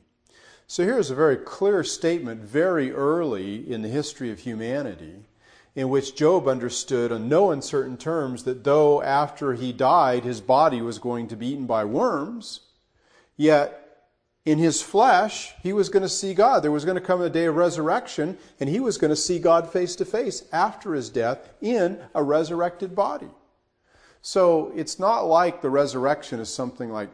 So 0.66 0.84
here's 0.84 1.10
a 1.10 1.14
very 1.14 1.36
clear 1.36 1.84
statement 1.84 2.40
very 2.40 2.90
early 2.92 3.70
in 3.70 3.82
the 3.82 3.88
history 3.90 4.30
of 4.30 4.38
humanity 4.38 5.26
in 5.74 5.88
which 5.88 6.16
Job 6.16 6.48
understood 6.48 7.12
on 7.12 7.28
no 7.28 7.50
uncertain 7.50 7.96
terms 7.96 8.44
that 8.44 8.64
though 8.64 9.02
after 9.02 9.54
he 9.54 9.72
died 9.72 10.24
his 10.24 10.40
body 10.40 10.80
was 10.80 10.98
going 10.98 11.28
to 11.28 11.36
be 11.36 11.48
eaten 11.48 11.66
by 11.66 11.84
worms, 11.84 12.60
yet 13.36 13.88
in 14.44 14.58
his 14.58 14.80
flesh, 14.80 15.52
he 15.62 15.74
was 15.74 15.90
going 15.90 16.02
to 16.02 16.08
see 16.08 16.32
God. 16.32 16.60
There 16.60 16.72
was 16.72 16.86
going 16.86 16.94
to 16.94 17.02
come 17.02 17.20
a 17.20 17.28
day 17.28 17.44
of 17.44 17.56
resurrection, 17.56 18.38
and 18.58 18.68
he 18.70 18.80
was 18.80 18.96
going 18.96 19.10
to 19.10 19.16
see 19.16 19.38
God 19.38 19.70
face 19.70 19.94
to 19.96 20.06
face 20.06 20.44
after 20.52 20.94
his 20.94 21.10
death 21.10 21.50
in 21.60 22.00
a 22.14 22.22
resurrected 22.22 22.96
body. 22.96 23.28
So 24.22 24.72
it's 24.74 24.98
not 24.98 25.26
like 25.26 25.60
the 25.60 25.70
resurrection 25.70 26.40
is 26.40 26.48
something 26.48 26.90
like 26.90 27.10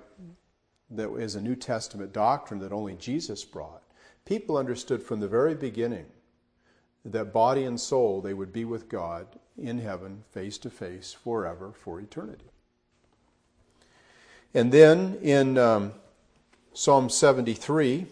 that 0.90 1.12
is 1.16 1.34
a 1.34 1.40
New 1.40 1.56
Testament 1.56 2.12
doctrine 2.12 2.60
that 2.60 2.72
only 2.72 2.94
Jesus 2.94 3.44
brought. 3.44 3.82
People 4.24 4.56
understood 4.56 5.02
from 5.02 5.20
the 5.20 5.28
very 5.28 5.54
beginning 5.54 6.06
that 7.04 7.32
body 7.32 7.64
and 7.64 7.78
soul 7.78 8.20
they 8.20 8.34
would 8.34 8.52
be 8.52 8.64
with 8.64 8.88
God 8.88 9.26
in 9.56 9.78
heaven, 9.78 10.24
face 10.30 10.58
to 10.58 10.70
face, 10.70 11.12
forever, 11.12 11.72
for 11.72 12.00
eternity. 12.00 12.46
And 14.54 14.72
then 14.72 15.18
in 15.22 15.58
um, 15.58 15.92
Psalm 16.72 17.10
73, 17.10 18.06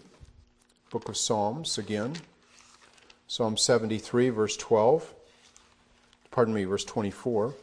book 0.89 1.09
of 1.09 1.17
Psalms 1.17 1.77
again, 1.77 2.13
Psalm 3.27 3.57
73, 3.57 4.29
verse 4.29 4.57
12, 4.57 5.13
pardon 6.29 6.53
me, 6.53 6.65
verse 6.65 6.83
24. 6.83 7.55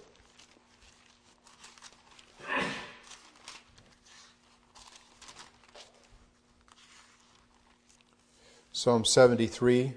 Psalm 8.73 9.05
73, 9.05 9.93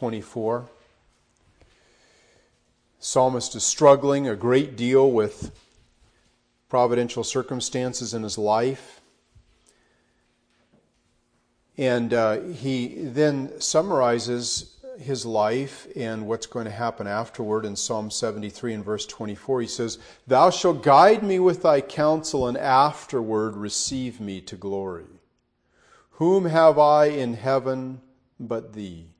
24. 0.00 0.64
Psalmist 3.00 3.54
is 3.54 3.62
struggling 3.62 4.26
a 4.26 4.34
great 4.34 4.74
deal 4.74 5.10
with 5.10 5.54
providential 6.70 7.22
circumstances 7.22 8.14
in 8.14 8.22
his 8.22 8.38
life. 8.38 9.02
And 11.76 12.14
uh, 12.14 12.40
he 12.40 12.94
then 12.96 13.60
summarizes 13.60 14.78
his 14.98 15.26
life 15.26 15.86
and 15.94 16.26
what's 16.26 16.46
going 16.46 16.64
to 16.64 16.70
happen 16.70 17.06
afterward 17.06 17.66
in 17.66 17.76
Psalm 17.76 18.10
73 18.10 18.72
and 18.72 18.82
verse 18.82 19.04
24. 19.04 19.60
He 19.60 19.66
says, 19.66 19.98
Thou 20.26 20.48
shalt 20.48 20.82
guide 20.82 21.22
me 21.22 21.38
with 21.40 21.60
thy 21.60 21.82
counsel, 21.82 22.48
and 22.48 22.56
afterward 22.56 23.54
receive 23.54 24.18
me 24.18 24.40
to 24.40 24.56
glory. 24.56 25.20
Whom 26.12 26.46
have 26.46 26.78
I 26.78 27.08
in 27.08 27.34
heaven 27.34 28.00
but 28.38 28.72
thee? 28.72 29.10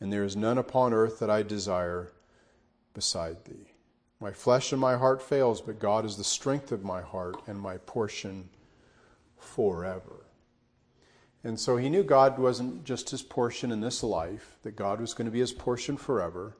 And 0.00 0.12
there 0.12 0.24
is 0.24 0.36
none 0.36 0.58
upon 0.58 0.94
earth 0.94 1.18
that 1.18 1.30
I 1.30 1.42
desire 1.42 2.12
beside 2.94 3.44
thee. 3.44 3.72
My 4.18 4.32
flesh 4.32 4.72
and 4.72 4.80
my 4.80 4.96
heart 4.96 5.22
fails, 5.22 5.60
but 5.60 5.78
God 5.78 6.04
is 6.04 6.16
the 6.16 6.24
strength 6.24 6.72
of 6.72 6.84
my 6.84 7.00
heart 7.00 7.36
and 7.46 7.58
my 7.58 7.78
portion 7.78 8.48
forever. 9.38 10.26
And 11.42 11.58
so 11.58 11.78
he 11.78 11.88
knew 11.88 12.02
God 12.02 12.38
wasn't 12.38 12.84
just 12.84 13.10
his 13.10 13.22
portion 13.22 13.72
in 13.72 13.80
this 13.80 14.02
life, 14.02 14.58
that 14.62 14.76
God 14.76 15.00
was 15.00 15.14
going 15.14 15.24
to 15.24 15.30
be 15.30 15.40
his 15.40 15.52
portion 15.52 15.96
forever, 15.96 16.56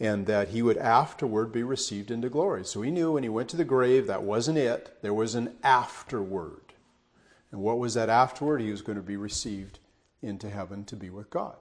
and 0.00 0.26
that 0.26 0.48
he 0.48 0.62
would 0.62 0.78
afterward 0.78 1.52
be 1.52 1.62
received 1.62 2.10
into 2.10 2.30
glory. 2.30 2.64
So 2.64 2.80
he 2.80 2.90
knew 2.90 3.12
when 3.12 3.22
he 3.22 3.28
went 3.28 3.50
to 3.50 3.56
the 3.56 3.64
grave, 3.64 4.06
that 4.06 4.22
wasn't 4.22 4.58
it. 4.58 4.96
There 5.02 5.14
was 5.14 5.34
an 5.34 5.54
afterward. 5.62 6.72
And 7.52 7.60
what 7.60 7.78
was 7.78 7.94
that 7.94 8.08
afterward? 8.08 8.62
He 8.62 8.70
was 8.70 8.82
going 8.82 8.96
to 8.96 9.02
be 9.02 9.16
received 9.16 9.78
into 10.22 10.48
heaven 10.48 10.84
to 10.86 10.96
be 10.96 11.10
with 11.10 11.28
God. 11.28 11.56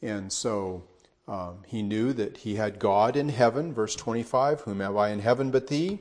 And 0.00 0.32
so 0.32 0.84
um, 1.26 1.58
he 1.66 1.82
knew 1.82 2.12
that 2.12 2.38
he 2.38 2.54
had 2.54 2.78
God 2.78 3.16
in 3.16 3.28
heaven, 3.28 3.74
verse 3.74 3.94
25, 3.94 4.62
Whom 4.62 4.80
have 4.80 4.96
I 4.96 5.10
in 5.10 5.18
heaven 5.18 5.50
but 5.50 5.66
thee? 5.66 6.00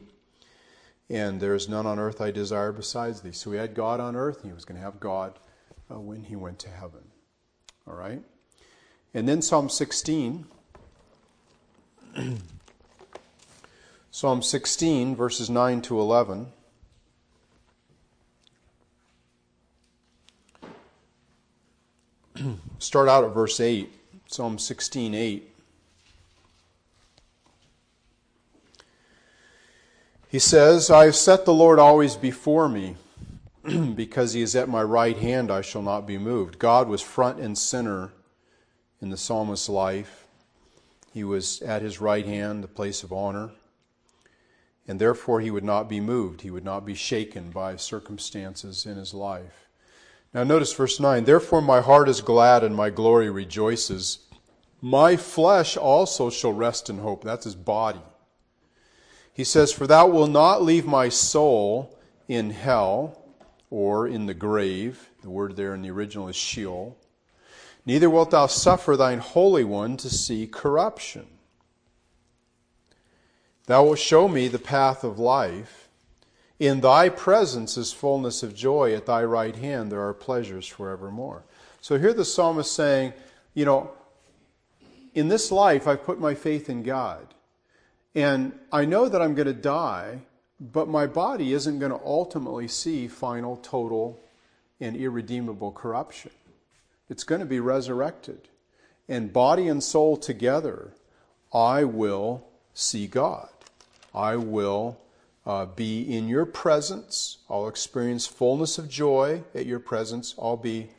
And 1.09 1.39
there 1.39 1.55
is 1.55 1.69
none 1.69 1.85
on 1.85 1.99
earth 1.99 2.21
I 2.21 2.31
desire 2.31 2.71
besides 2.71 3.21
thee. 3.21 3.31
So 3.31 3.51
he 3.51 3.57
had 3.57 3.73
God 3.73 3.99
on 3.99 4.15
earth, 4.15 4.41
and 4.41 4.51
he 4.51 4.53
was 4.53 4.65
going 4.65 4.77
to 4.77 4.83
have 4.83 4.99
God 4.99 5.39
uh, 5.89 5.99
when 5.99 6.23
he 6.23 6.35
went 6.35 6.59
to 6.59 6.69
heaven. 6.69 7.11
All 7.87 7.95
right? 7.95 8.21
And 9.13 9.27
then 9.27 9.41
Psalm 9.41 9.69
16. 9.69 10.45
Psalm 14.11 14.41
16, 14.41 15.15
verses 15.15 15.49
9 15.49 15.81
to 15.83 15.99
11. 15.99 16.47
Start 22.87 23.09
out 23.09 23.25
at 23.25 23.33
verse 23.33 23.59
8, 23.59 23.91
Psalm 24.27 24.57
16 24.57 25.13
8. 25.13 25.53
He 30.29 30.39
says, 30.39 30.89
I 30.89 31.03
have 31.03 31.15
set 31.17 31.43
the 31.43 31.53
Lord 31.53 31.79
always 31.79 32.15
before 32.15 32.69
me. 32.69 32.95
because 33.93 34.31
he 34.31 34.41
is 34.41 34.55
at 34.55 34.69
my 34.69 34.81
right 34.81 35.17
hand, 35.17 35.51
I 35.51 35.59
shall 35.59 35.81
not 35.81 36.07
be 36.07 36.17
moved. 36.17 36.59
God 36.59 36.87
was 36.87 37.01
front 37.01 37.41
and 37.41 37.57
center 37.57 38.13
in 39.01 39.09
the 39.09 39.17
psalmist's 39.17 39.67
life. 39.67 40.25
He 41.13 41.25
was 41.25 41.61
at 41.63 41.81
his 41.81 41.99
right 41.99 42.25
hand, 42.25 42.63
the 42.63 42.69
place 42.69 43.03
of 43.03 43.11
honor. 43.11 43.49
And 44.87 44.97
therefore, 44.97 45.41
he 45.41 45.51
would 45.51 45.65
not 45.65 45.89
be 45.89 45.99
moved. 45.99 46.39
He 46.39 46.51
would 46.51 46.63
not 46.63 46.85
be 46.85 46.95
shaken 46.95 47.51
by 47.51 47.75
circumstances 47.75 48.85
in 48.85 48.95
his 48.95 49.13
life. 49.13 49.66
Now, 50.33 50.43
notice 50.43 50.73
verse 50.73 50.99
9 50.99 51.25
Therefore, 51.25 51.61
my 51.61 51.81
heart 51.81 52.09
is 52.09 52.21
glad 52.21 52.63
and 52.63 52.75
my 52.75 52.89
glory 52.89 53.29
rejoices. 53.29 54.19
My 54.81 55.15
flesh 55.15 55.75
also 55.75 56.29
shall 56.29 56.53
rest 56.53 56.89
in 56.89 56.99
hope. 56.99 57.23
That's 57.23 57.45
his 57.45 57.55
body. 57.55 58.01
He 59.33 59.43
says, 59.43 59.71
For 59.71 59.87
thou 59.87 60.07
wilt 60.07 60.31
not 60.31 60.63
leave 60.63 60.85
my 60.85 61.09
soul 61.09 61.97
in 62.27 62.51
hell 62.51 63.21
or 63.69 64.07
in 64.07 64.25
the 64.25 64.33
grave. 64.33 65.09
The 65.21 65.29
word 65.29 65.55
there 65.55 65.73
in 65.73 65.81
the 65.81 65.91
original 65.91 66.27
is 66.27 66.35
Sheol. 66.35 66.97
Neither 67.85 68.09
wilt 68.09 68.31
thou 68.31 68.47
suffer 68.47 68.97
thine 68.97 69.19
Holy 69.19 69.63
One 69.63 69.97
to 69.97 70.09
see 70.09 70.45
corruption. 70.45 71.27
Thou 73.65 73.83
wilt 73.83 73.99
show 73.99 74.27
me 74.27 74.47
the 74.47 74.59
path 74.59 75.03
of 75.03 75.19
life. 75.19 75.86
In 76.59 76.81
thy 76.81 77.09
presence 77.09 77.77
is 77.77 77.93
fullness 77.93 78.41
of 78.41 78.55
joy. 78.55 78.93
At 78.95 79.05
thy 79.05 79.23
right 79.23 79.55
hand 79.55 79.91
there 79.91 80.01
are 80.01 80.13
pleasures 80.13 80.67
forevermore. 80.67 81.43
So 81.81 81.99
here 81.99 82.13
the 82.13 82.25
psalmist 82.25 82.71
saying, 82.71 83.13
you 83.53 83.65
know, 83.65 83.91
in 85.13 85.27
this 85.27 85.51
life 85.51 85.87
I've 85.87 86.03
put 86.03 86.19
my 86.19 86.33
faith 86.33 86.69
in 86.69 86.83
God. 86.83 87.33
And 88.15 88.57
I 88.71 88.85
know 88.85 89.07
that 89.07 89.21
I'm 89.21 89.35
going 89.35 89.47
to 89.47 89.53
die, 89.53 90.21
but 90.59 90.87
my 90.87 91.05
body 91.05 91.53
isn't 91.53 91.77
going 91.77 91.91
to 91.91 92.01
ultimately 92.03 92.67
see 92.67 93.07
final, 93.07 93.57
total, 93.57 94.19
and 94.79 94.95
irredeemable 94.95 95.71
corruption. 95.71 96.31
It's 97.09 97.23
going 97.23 97.41
to 97.41 97.45
be 97.45 97.59
resurrected. 97.59 98.49
And 99.07 99.31
body 99.31 99.67
and 99.67 99.83
soul 99.83 100.17
together, 100.17 100.93
I 101.53 101.83
will 101.83 102.47
see 102.73 103.05
God. 103.05 103.49
I 104.13 104.35
will 104.35 104.97
uh, 105.47 105.65
be 105.65 106.01
in 106.01 106.27
your 106.27 106.45
presence. 106.45 107.37
I'll 107.49 107.69
experience 107.69 108.27
fullness 108.27 108.77
of 108.77 108.89
joy 108.89 109.43
at 109.55 109.65
your 109.65 109.79
presence. 109.79 110.35
I'll 110.37 110.57
be 110.57 110.89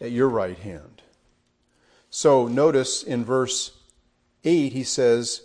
at 0.00 0.10
your 0.10 0.28
right 0.28 0.58
hand. 0.58 1.02
So 2.10 2.48
notice 2.48 3.04
in 3.04 3.24
verse 3.24 3.78
8, 4.42 4.72
he 4.72 4.82
says, 4.82 5.42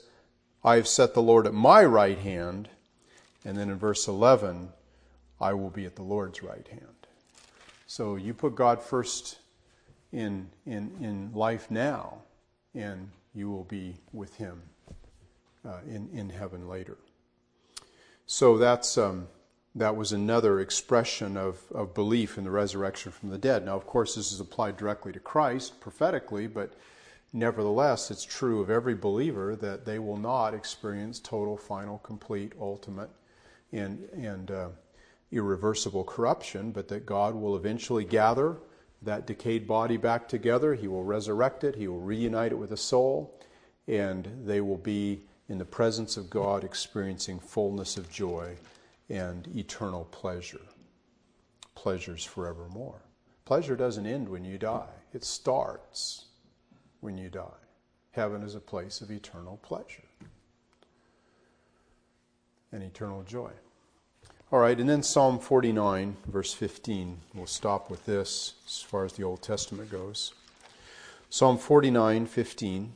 I 0.64 0.78
have 0.78 0.88
set 0.88 1.14
the 1.14 1.22
Lord 1.22 1.46
at 1.46 1.54
my 1.54 1.86
right 1.86 2.18
hand. 2.18 2.68
And 3.46 3.56
then 3.56 3.70
in 3.70 3.78
verse 3.78 4.08
11, 4.08 4.70
I 5.40 5.54
will 5.54 5.70
be 5.70 5.86
at 5.86 5.96
the 5.96 6.04
Lord's 6.04 6.42
right 6.42 6.68
hand. 6.68 6.82
So 7.86 8.16
you 8.16 8.34
put 8.34 8.56
God 8.56 8.82
first 8.82 9.38
in, 10.12 10.50
in, 10.66 10.92
in 11.00 11.32
life 11.36 11.70
now, 11.70 12.22
and 12.74 13.12
you 13.36 13.52
will 13.52 13.66
be 13.66 13.98
with 14.14 14.36
him 14.38 14.64
uh, 15.64 15.80
in, 15.86 16.10
in 16.12 16.30
heaven 16.30 16.68
later. 16.68 16.98
So 18.26 18.58
that's 18.58 18.98
um, 18.98 19.28
that 19.76 19.96
was 19.96 20.12
another 20.12 20.60
expression 20.60 21.36
of, 21.36 21.60
of 21.72 21.94
belief 21.94 22.38
in 22.38 22.44
the 22.44 22.52
resurrection 22.52 23.12
from 23.12 23.30
the 23.30 23.38
dead. 23.38 23.66
Now, 23.66 23.76
of 23.76 23.88
course, 23.88 24.16
this 24.16 24.32
is 24.32 24.40
applied 24.40 24.78
directly 24.78 25.12
to 25.14 25.20
Christ 25.20 25.80
prophetically, 25.80 26.48
but 26.48 26.74
nevertheless, 27.32 28.12
it's 28.12 28.24
true 28.24 28.62
of 28.62 28.70
every 28.70 28.94
believer 28.94 29.56
that 29.56 29.86
they 29.86 29.98
will 29.98 30.18
not 30.18 30.54
experience 30.54 31.20
total, 31.20 31.58
final, 31.58 31.98
complete, 32.00 32.54
ultimate, 32.60 33.10
and 33.72 34.08
and 34.14 34.52
uh, 34.52 34.70
irreversible 35.32 36.04
corruption, 36.04 36.72
but 36.72 36.88
that 36.88 37.06
God 37.06 37.34
will 37.34 37.56
eventually 37.56 38.06
gather 38.06 38.58
that 39.02 39.28
decayed 39.28 39.68
body 39.68 39.98
back 39.98 40.28
together. 40.28 40.76
He 40.76 40.88
will 40.88 41.04
resurrect 41.04 41.64
it. 41.64 41.76
He 41.76 41.88
will 41.88 42.00
reunite 42.00 42.52
it 42.52 42.58
with 42.58 42.72
a 42.72 42.78
soul, 42.78 43.38
and 43.88 44.30
they 44.46 44.62
will 44.62 44.78
be 44.78 45.24
in 45.50 45.58
the 45.58 45.66
presence 45.66 46.18
of 46.18 46.30
God, 46.30 46.64
experiencing 46.64 47.40
fullness 47.40 47.98
of 47.98 48.10
joy 48.10 48.56
and 49.10 49.48
eternal 49.56 50.06
pleasure. 50.06 50.62
Pleasures 51.76 52.24
forevermore. 52.24 53.02
Pleasure 53.46 53.76
doesn't 53.76 54.06
end 54.06 54.30
when 54.30 54.46
you 54.46 54.58
die, 54.58 54.94
it 55.14 55.24
starts 55.24 56.26
when 57.02 57.18
you 57.18 57.30
die. 57.30 57.60
Heaven 58.12 58.44
is 58.44 58.56
a 58.56 58.60
place 58.60 59.02
of 59.02 59.12
eternal 59.12 59.58
pleasure 59.64 60.04
and 62.72 62.84
eternal 62.84 63.24
joy. 63.24 63.52
All 64.52 64.60
right, 64.60 64.80
and 64.80 64.88
then 64.88 65.02
Psalm 65.02 65.40
49, 65.40 66.16
verse 66.28 66.54
15. 66.54 67.18
We'll 67.34 67.48
stop 67.48 67.90
with 67.90 68.06
this 68.06 68.54
as 68.68 68.82
far 68.82 69.04
as 69.04 69.14
the 69.14 69.24
Old 69.24 69.42
Testament 69.42 69.92
goes. 69.92 70.34
Psalm 71.30 71.58
49, 71.58 72.28
15. 72.28 72.94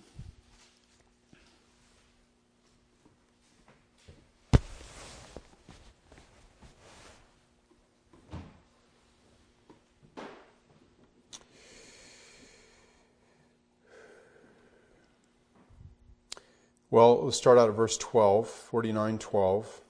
Well, 16.97 17.25
let's 17.25 17.37
start 17.37 17.59
out 17.59 17.69
at 17.69 17.75
verse 17.75 17.95
12, 17.95 18.49
49, 18.49 19.19
12. 19.19 19.81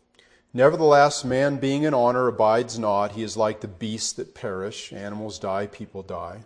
Nevertheless, 0.53 1.23
man 1.23 1.55
being 1.55 1.83
in 1.83 1.93
honor 1.93 2.27
abides 2.27 2.77
not. 2.77 3.13
He 3.13 3.23
is 3.23 3.37
like 3.37 3.61
the 3.61 3.69
beasts 3.69 4.11
that 4.11 4.35
perish. 4.35 4.91
Animals 4.91 5.39
die, 5.39 5.67
people 5.67 6.03
die. 6.03 6.39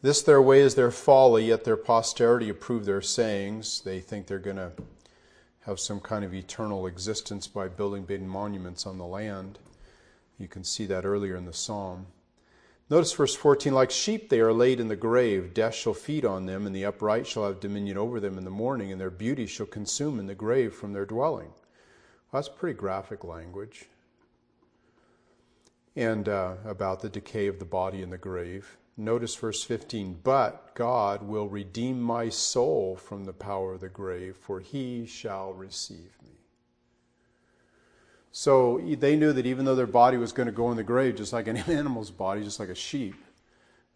This 0.00 0.22
their 0.22 0.40
way 0.40 0.60
is 0.60 0.74
their 0.74 0.90
folly, 0.90 1.48
yet 1.48 1.64
their 1.64 1.76
posterity 1.76 2.48
approve 2.48 2.86
their 2.86 3.02
sayings. 3.02 3.82
They 3.82 4.00
think 4.00 4.26
they're 4.26 4.38
going 4.38 4.56
to 4.56 4.72
have 5.66 5.78
some 5.78 6.00
kind 6.00 6.24
of 6.24 6.32
eternal 6.32 6.86
existence 6.86 7.46
by 7.46 7.68
building 7.68 8.04
big 8.04 8.22
monuments 8.22 8.86
on 8.86 8.96
the 8.96 9.04
land. 9.04 9.58
You 10.38 10.48
can 10.48 10.64
see 10.64 10.86
that 10.86 11.04
earlier 11.04 11.36
in 11.36 11.44
the 11.44 11.52
psalm. 11.52 12.06
Notice 12.90 13.12
verse 13.12 13.34
14 13.34 13.72
like 13.72 13.90
sheep 13.90 14.28
they 14.28 14.40
are 14.40 14.52
laid 14.52 14.80
in 14.80 14.88
the 14.88 14.96
grave, 14.96 15.54
death 15.54 15.74
shall 15.74 15.94
feed 15.94 16.24
on 16.24 16.46
them, 16.46 16.66
and 16.66 16.74
the 16.74 16.84
upright 16.84 17.26
shall 17.26 17.46
have 17.46 17.60
dominion 17.60 17.96
over 17.96 18.20
them 18.20 18.36
in 18.36 18.44
the 18.44 18.50
morning, 18.50 18.92
and 18.92 19.00
their 19.00 19.10
beauty 19.10 19.46
shall 19.46 19.66
consume 19.66 20.18
in 20.18 20.26
the 20.26 20.34
grave 20.34 20.74
from 20.74 20.92
their 20.92 21.06
dwelling. 21.06 21.52
Well, 22.30 22.42
that's 22.42 22.48
pretty 22.48 22.78
graphic 22.78 23.24
language. 23.24 23.86
And 25.96 26.28
uh, 26.28 26.56
about 26.64 27.00
the 27.00 27.08
decay 27.08 27.46
of 27.46 27.58
the 27.58 27.64
body 27.64 28.02
in 28.02 28.10
the 28.10 28.18
grave. 28.18 28.76
Notice 28.96 29.34
verse 29.36 29.62
15 29.62 30.20
But 30.22 30.74
God 30.74 31.22
will 31.22 31.48
redeem 31.48 32.00
my 32.00 32.28
soul 32.28 32.96
from 32.96 33.24
the 33.24 33.32
power 33.32 33.74
of 33.74 33.80
the 33.80 33.88
grave, 33.88 34.36
for 34.36 34.60
he 34.60 35.06
shall 35.06 35.52
receive 35.52 36.16
me. 36.22 36.41
So 38.32 38.78
they 38.78 39.14
knew 39.14 39.32
that 39.34 39.46
even 39.46 39.64
though 39.64 39.74
their 39.74 39.86
body 39.86 40.16
was 40.16 40.32
going 40.32 40.46
to 40.46 40.52
go 40.52 40.70
in 40.70 40.76
the 40.76 40.82
grave, 40.82 41.16
just 41.16 41.32
like 41.32 41.46
an 41.48 41.58
animal's 41.58 42.10
body, 42.10 42.42
just 42.42 42.58
like 42.58 42.70
a 42.70 42.74
sheep, 42.74 43.14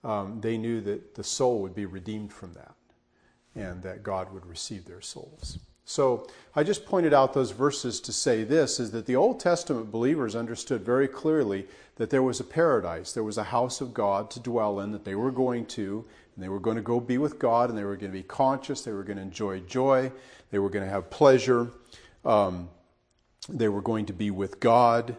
um, 0.04 0.40
they 0.40 0.56
knew 0.56 0.80
that 0.82 1.14
the 1.14 1.24
soul 1.24 1.60
would 1.62 1.74
be 1.74 1.86
redeemed 1.86 2.32
from 2.32 2.52
that 2.52 2.74
and 3.56 3.82
that 3.82 4.02
God 4.02 4.32
would 4.32 4.46
receive 4.46 4.84
their 4.84 5.00
souls. 5.00 5.58
So 5.88 6.26
I 6.54 6.64
just 6.64 6.84
pointed 6.84 7.14
out 7.14 7.32
those 7.32 7.52
verses 7.52 8.00
to 8.00 8.12
say 8.12 8.42
this 8.44 8.78
is 8.80 8.90
that 8.90 9.06
the 9.06 9.16
Old 9.16 9.40
Testament 9.40 9.90
believers 9.90 10.34
understood 10.34 10.82
very 10.82 11.08
clearly 11.08 11.66
that 11.94 12.10
there 12.10 12.22
was 12.24 12.40
a 12.40 12.44
paradise, 12.44 13.12
there 13.12 13.22
was 13.22 13.38
a 13.38 13.44
house 13.44 13.80
of 13.80 13.94
God 13.94 14.30
to 14.32 14.40
dwell 14.40 14.80
in 14.80 14.90
that 14.92 15.04
they 15.04 15.14
were 15.14 15.30
going 15.30 15.64
to, 15.66 16.04
and 16.34 16.44
they 16.44 16.48
were 16.48 16.60
going 16.60 16.76
to 16.76 16.82
go 16.82 17.00
be 17.00 17.18
with 17.18 17.38
God, 17.38 17.70
and 17.70 17.78
they 17.78 17.84
were 17.84 17.96
going 17.96 18.12
to 18.12 18.18
be 18.18 18.24
conscious, 18.24 18.82
they 18.82 18.92
were 18.92 19.04
going 19.04 19.16
to 19.16 19.22
enjoy 19.22 19.60
joy, 19.60 20.10
they 20.50 20.58
were 20.58 20.68
going 20.68 20.84
to 20.84 20.90
have 20.90 21.08
pleasure, 21.08 21.70
um, 22.24 22.68
they 23.48 23.68
were 23.68 23.82
going 23.82 24.06
to 24.06 24.12
be 24.12 24.30
with 24.30 24.60
God, 24.60 25.16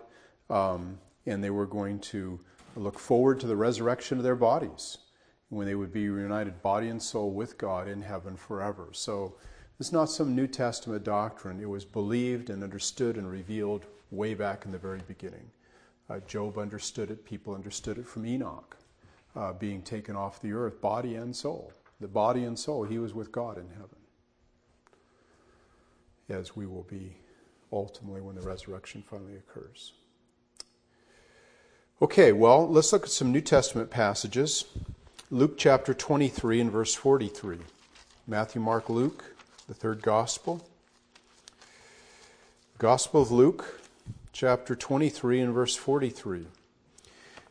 um, 0.50 1.00
and 1.26 1.44
they 1.44 1.50
were 1.50 1.66
going 1.66 2.00
to 2.00 2.40
look 2.76 3.00
forward 3.00 3.40
to 3.40 3.48
the 3.48 3.56
resurrection 3.56 4.18
of 4.18 4.24
their 4.24 4.36
bodies 4.36 4.98
when 5.50 5.66
they 5.66 5.76
would 5.76 5.94
be 5.94 6.10
reunited 6.10 6.62
body 6.62 6.90
and 6.90 7.02
soul 7.02 7.32
with 7.32 7.58
God 7.58 7.88
in 7.88 8.02
heaven 8.02 8.36
forever. 8.36 8.90
So 8.92 9.36
it's 9.80 9.92
not 9.92 10.06
some 10.06 10.36
New 10.36 10.48
Testament 10.48 11.04
doctrine. 11.04 11.62
It 11.62 11.70
was 11.70 11.86
believed 11.86 12.50
and 12.50 12.64
understood 12.64 13.16
and 13.16 13.30
revealed 13.30 13.86
way 14.12 14.34
back 14.34 14.66
in 14.66 14.72
the 14.72 14.78
very 14.78 15.02
beginning. 15.08 15.50
Uh, 16.10 16.20
Job 16.28 16.58
understood 16.58 17.12
it, 17.12 17.26
people 17.26 17.54
understood 17.54 17.98
it 17.98 18.08
from 18.08 18.26
Enoch 18.26 18.78
uh, 19.38 19.54
being 19.54 19.82
taken 19.82 20.16
off 20.16 20.42
the 20.42 20.52
earth, 20.52 20.82
body 20.82 21.16
and 21.16 21.36
soul. 21.36 21.72
The 22.00 22.08
body 22.08 22.44
and 22.44 22.58
soul, 22.58 22.84
he 22.84 22.98
was 22.98 23.14
with 23.14 23.32
God 23.32 23.58
in 23.58 23.70
heaven. 23.70 23.98
As 26.30 26.56
we 26.56 26.66
will 26.66 26.84
be 26.84 27.16
ultimately 27.72 28.22
when 28.22 28.36
the 28.36 28.42
resurrection 28.42 29.04
finally 29.08 29.36
occurs. 29.36 29.94
Okay, 32.02 32.32
well, 32.32 32.68
let's 32.68 32.94
look 32.94 33.04
at 33.04 33.10
some 33.10 33.32
New 33.32 33.42
Testament 33.42 33.90
passages. 33.90 34.66
Luke 35.32 35.58
chapter 35.58 35.94
23 35.94 36.62
and 36.62 36.72
verse 36.72 36.94
43. 36.94 37.58
Matthew, 38.28 38.62
Mark, 38.62 38.90
Luke 38.90 39.38
the 39.68 39.74
third 39.74 40.02
gospel. 40.02 40.66
Gospel 42.78 43.22
of 43.22 43.32
Luke, 43.32 43.82
chapter 44.32 44.76
23 44.76 45.42
and 45.42 45.54
verse 45.54 45.76
43. 45.76 46.46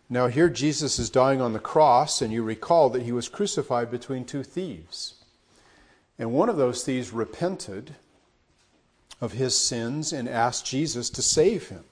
Now, 0.08 0.28
here 0.28 0.48
Jesus 0.48 0.98
is 0.98 1.10
dying 1.10 1.40
on 1.42 1.52
the 1.52 1.58
cross, 1.58 2.22
and 2.22 2.32
you 2.32 2.42
recall 2.42 2.88
that 2.90 3.02
he 3.02 3.12
was 3.12 3.28
crucified 3.28 3.90
between 3.90 4.24
two 4.24 4.42
thieves. 4.42 5.14
And 6.18 6.32
one 6.32 6.48
of 6.48 6.56
those 6.56 6.84
thieves 6.84 7.12
repented 7.12 7.96
of 9.20 9.32
his 9.32 9.56
sins 9.56 10.12
and 10.12 10.28
asked 10.28 10.66
Jesus 10.66 11.10
to 11.10 11.22
save 11.22 11.68
him. 11.68 11.84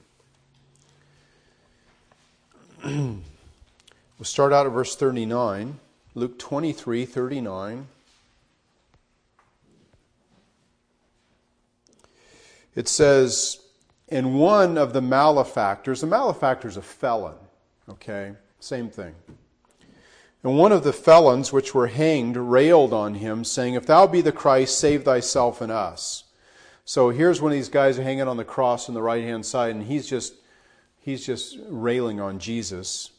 we'll 4.19 4.25
start 4.25 4.53
out 4.53 4.67
at 4.67 4.73
verse 4.73 4.95
39, 4.97 5.79
Luke 6.15 6.39
23 6.39 7.07
39. 7.07 7.87
it 12.75 12.89
says, 12.89 13.61
in 14.09 14.35
one 14.35 14.77
of 14.77 14.93
the 14.93 15.01
malefactors, 15.01 16.03
a 16.03 16.07
malefactor 16.07 16.69
is 16.69 16.77
a 16.77 16.83
felon, 16.83 17.37
okay? 17.89 18.35
Same 18.61 18.91
thing. 18.91 19.15
And 20.43 20.59
one 20.59 20.73
of 20.73 20.85
the 20.85 20.93
felons 20.93 21.53
which 21.53 21.75
were 21.75 21.87
hanged 21.87 22.37
railed 22.37 22.93
on 22.93 23.15
him, 23.15 23.45
saying, 23.45 23.75
If 23.75 23.87
thou 23.87 24.07
be 24.07 24.21
the 24.21 24.33
Christ, 24.33 24.79
save 24.79 25.05
thyself 25.05 25.61
and 25.61 25.73
us. 25.73 26.25
So 26.85 27.11
here's 27.11 27.41
one 27.41 27.53
of 27.53 27.57
these 27.57 27.69
guys 27.69 27.97
hanging 27.97 28.29
on 28.29 28.37
the 28.37 28.45
cross 28.45 28.89
on 28.89 28.95
the 28.95 29.03
right 29.03 29.25
hand 29.25 29.47
side, 29.47 29.75
and 29.75 29.85
he's 29.85 30.07
just 30.07 30.35
he's 30.99 31.25
just 31.25 31.59
railing 31.69 32.21
on 32.21 32.39
Jesus, 32.39 33.11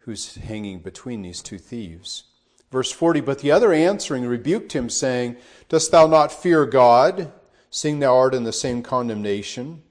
who's 0.00 0.36
hanging 0.36 0.80
between 0.80 1.22
these 1.22 1.42
two 1.42 1.58
thieves. 1.58 2.24
Verse 2.70 2.90
40, 2.90 3.20
but 3.20 3.40
the 3.40 3.50
other 3.50 3.72
answering 3.72 4.24
rebuked 4.24 4.72
him, 4.72 4.88
saying, 4.88 5.36
Dost 5.68 5.90
thou 5.90 6.06
not 6.06 6.32
fear 6.32 6.64
God? 6.64 7.30
seeing 7.72 8.00
thou 8.00 8.14
art 8.14 8.34
in 8.34 8.44
the 8.44 8.52
same 8.52 8.82
condemnation. 8.82 9.82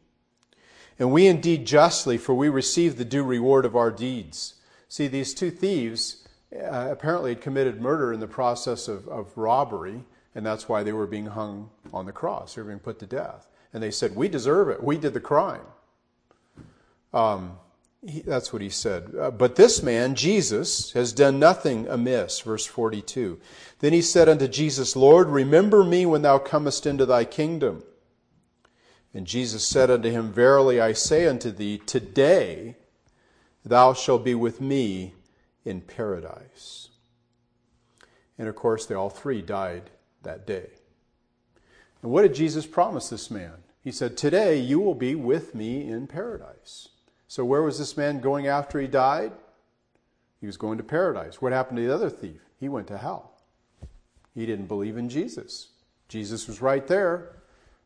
And 0.99 1.11
we 1.11 1.25
indeed 1.25 1.65
justly, 1.65 2.17
for 2.17 2.35
we 2.35 2.47
receive 2.47 2.95
the 2.95 3.03
due 3.03 3.23
reward 3.23 3.65
of 3.65 3.75
our 3.75 3.89
deeds. 3.89 4.53
See, 4.87 5.07
these 5.07 5.33
two 5.33 5.49
thieves 5.49 6.27
uh, 6.55 6.89
apparently 6.91 7.31
had 7.31 7.41
committed 7.41 7.81
murder 7.81 8.13
in 8.13 8.19
the 8.19 8.27
process 8.27 8.87
of, 8.87 9.07
of 9.07 9.35
robbery, 9.35 10.03
and 10.33 10.45
that's 10.45 10.69
why 10.69 10.83
they 10.83 10.93
were 10.93 11.07
being 11.07 11.27
hung 11.27 11.69
on 11.93 12.05
the 12.05 12.11
cross. 12.11 12.55
They 12.55 12.61
were 12.61 12.67
being 12.69 12.79
put 12.79 12.99
to 12.99 13.05
death. 13.05 13.47
And 13.73 13.83
they 13.83 13.91
said, 13.91 14.15
We 14.15 14.27
deserve 14.27 14.69
it. 14.69 14.83
We 14.83 14.97
did 14.97 15.13
the 15.13 15.19
crime. 15.19 15.65
Um, 17.13 17.57
he, 18.05 18.21
that's 18.21 18.51
what 18.51 18.61
he 18.61 18.69
said. 18.69 19.13
Uh, 19.19 19.31
but 19.31 19.55
this 19.55 19.83
man, 19.83 20.15
Jesus, 20.15 20.93
has 20.93 21.13
done 21.13 21.39
nothing 21.39 21.87
amiss. 21.87 22.39
Verse 22.39 22.65
42. 22.65 23.39
Then 23.79 23.93
he 23.93 24.01
said 24.01 24.29
unto 24.29 24.47
Jesus, 24.47 24.95
Lord, 24.95 25.27
remember 25.27 25.83
me 25.83 26.05
when 26.05 26.21
thou 26.21 26.37
comest 26.37 26.85
into 26.85 27.05
thy 27.05 27.25
kingdom. 27.25 27.83
And 29.13 29.27
Jesus 29.27 29.67
said 29.67 29.91
unto 29.91 30.09
him, 30.09 30.31
Verily 30.31 30.79
I 30.79 30.93
say 30.93 31.27
unto 31.27 31.51
thee, 31.51 31.77
today 31.77 32.77
thou 33.65 33.93
shalt 33.93 34.23
be 34.23 34.35
with 34.35 34.61
me 34.61 35.13
in 35.65 35.81
paradise. 35.81 36.89
And 38.37 38.47
of 38.47 38.55
course, 38.55 38.85
they 38.85 38.95
all 38.95 39.09
three 39.09 39.41
died 39.41 39.91
that 40.23 40.45
day. 40.47 40.69
And 42.01 42.11
what 42.11 42.23
did 42.23 42.33
Jesus 42.33 42.65
promise 42.65 43.09
this 43.09 43.29
man? 43.29 43.53
He 43.83 43.91
said, 43.91 44.17
Today 44.17 44.59
you 44.59 44.79
will 44.79 44.95
be 44.95 45.15
with 45.15 45.55
me 45.55 45.89
in 45.89 46.07
paradise. 46.07 46.89
So, 47.27 47.45
where 47.45 47.63
was 47.63 47.79
this 47.79 47.95
man 47.95 48.19
going 48.19 48.47
after 48.47 48.79
he 48.79 48.87
died? 48.87 49.31
He 50.39 50.47
was 50.47 50.57
going 50.57 50.77
to 50.77 50.83
paradise. 50.83 51.41
What 51.41 51.53
happened 51.53 51.77
to 51.77 51.83
the 51.83 51.93
other 51.93 52.09
thief? 52.09 52.41
He 52.59 52.67
went 52.67 52.87
to 52.87 52.97
hell. 52.97 53.31
He 54.33 54.45
didn't 54.45 54.67
believe 54.67 54.97
in 54.97 55.09
Jesus. 55.09 55.69
Jesus 56.07 56.47
was 56.47 56.61
right 56.61 56.85
there. 56.87 57.37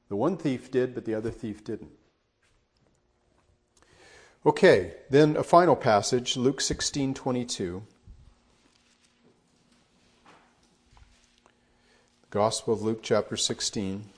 The 0.09 0.15
one 0.15 0.37
thief 0.37 0.71
did, 0.71 0.93
but 0.93 1.05
the 1.05 1.15
other 1.15 1.31
thief 1.31 1.63
didn't. 1.63 1.91
Okay, 4.45 4.93
then 5.09 5.35
a 5.37 5.43
final 5.43 5.75
passage, 5.75 6.37
Luke 6.37 6.61
16 6.61 7.13
22. 7.13 7.83
Gospel 12.31 12.73
of 12.73 12.81
Luke, 12.81 12.99
chapter 13.01 13.37
16. 13.37 14.09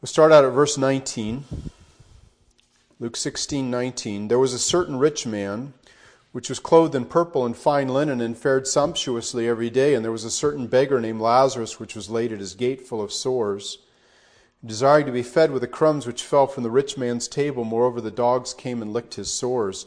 We'll 0.00 0.06
start 0.06 0.32
out 0.32 0.44
at 0.44 0.50
verse 0.50 0.78
19. 0.78 1.44
Luke 2.98 3.16
16, 3.16 3.70
19. 3.70 4.28
There 4.28 4.38
was 4.38 4.54
a 4.54 4.58
certain 4.58 4.98
rich 4.98 5.26
man 5.26 5.74
which 6.32 6.48
was 6.48 6.58
clothed 6.58 6.94
in 6.94 7.04
purple 7.04 7.44
and 7.44 7.56
fine 7.56 7.88
linen 7.88 8.20
and 8.20 8.36
fared 8.36 8.66
sumptuously 8.66 9.46
every 9.46 9.68
day. 9.68 9.94
And 9.94 10.04
there 10.04 10.10
was 10.10 10.24
a 10.24 10.30
certain 10.30 10.66
beggar 10.66 11.00
named 11.00 11.20
Lazarus, 11.20 11.78
which 11.78 11.94
was 11.94 12.08
laid 12.08 12.32
at 12.32 12.40
his 12.40 12.54
gate 12.54 12.86
full 12.86 13.02
of 13.02 13.12
sores, 13.12 13.78
desiring 14.64 15.06
to 15.06 15.12
be 15.12 15.22
fed 15.22 15.50
with 15.50 15.60
the 15.60 15.68
crumbs 15.68 16.06
which 16.06 16.22
fell 16.22 16.46
from 16.46 16.62
the 16.62 16.70
rich 16.70 16.96
man's 16.96 17.28
table. 17.28 17.64
Moreover, 17.64 18.00
the 18.00 18.10
dogs 18.10 18.54
came 18.54 18.80
and 18.80 18.92
licked 18.92 19.14
his 19.14 19.30
sores. 19.30 19.86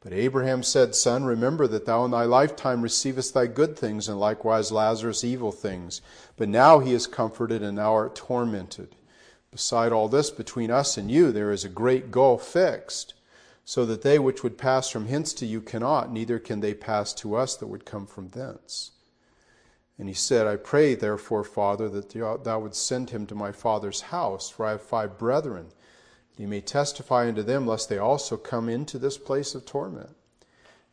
But 0.00 0.12
Abraham 0.12 0.62
said, 0.62 0.94
Son, 0.94 1.24
remember 1.24 1.66
that 1.66 1.84
thou 1.84 2.04
in 2.04 2.12
thy 2.12 2.24
lifetime 2.24 2.82
receivest 2.82 3.34
thy 3.34 3.46
good 3.46 3.76
things, 3.76 4.08
and 4.08 4.20
likewise 4.20 4.70
Lazarus 4.70 5.24
evil 5.24 5.50
things. 5.50 6.00
But 6.36 6.48
now 6.48 6.78
he 6.78 6.92
is 6.92 7.06
comforted, 7.06 7.62
and 7.62 7.76
thou 7.76 7.94
art 7.94 8.14
tormented. 8.14 8.94
Beside 9.50 9.92
all 9.92 10.08
this, 10.08 10.30
between 10.30 10.70
us 10.70 10.96
and 10.96 11.10
you, 11.10 11.32
there 11.32 11.50
is 11.50 11.64
a 11.64 11.68
great 11.68 12.10
gulf 12.10 12.46
fixed 12.46 13.14
so 13.64 13.84
that 13.84 14.00
they 14.00 14.18
which 14.18 14.42
would 14.42 14.56
pass 14.56 14.88
from 14.88 15.08
hence 15.08 15.34
to 15.34 15.44
you 15.44 15.60
cannot, 15.60 16.10
neither 16.10 16.38
can 16.38 16.60
they 16.60 16.72
pass 16.72 17.12
to 17.12 17.34
us 17.34 17.54
that 17.56 17.66
would 17.66 17.84
come 17.84 18.06
from 18.06 18.28
thence. 18.28 18.92
And 19.98 20.08
he 20.08 20.14
said, 20.14 20.46
I 20.46 20.56
pray, 20.56 20.94
therefore, 20.94 21.44
Father, 21.44 21.88
that 21.88 22.10
thou 22.44 22.60
wouldst 22.60 22.86
send 22.86 23.10
him 23.10 23.26
to 23.26 23.34
my 23.34 23.52
father's 23.52 24.00
house, 24.00 24.48
for 24.48 24.64
I 24.64 24.70
have 24.70 24.82
five 24.82 25.18
brethren, 25.18 25.66
he 26.38 26.46
may 26.46 26.60
testify 26.60 27.26
unto 27.26 27.42
them, 27.42 27.66
lest 27.66 27.88
they 27.88 27.98
also 27.98 28.36
come 28.36 28.68
into 28.68 28.96
this 28.96 29.18
place 29.18 29.56
of 29.56 29.66
torment. 29.66 30.10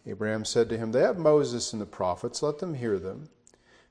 Abraham 0.08 0.44
said 0.44 0.70
to 0.70 0.78
him, 0.78 0.92
They 0.92 1.02
have 1.02 1.20
Moses 1.20 1.72
and 1.72 1.80
the 1.80 1.86
prophets, 1.86 2.42
let 2.42 2.58
them 2.58 2.74
hear 2.74 2.98
them. 2.98 3.30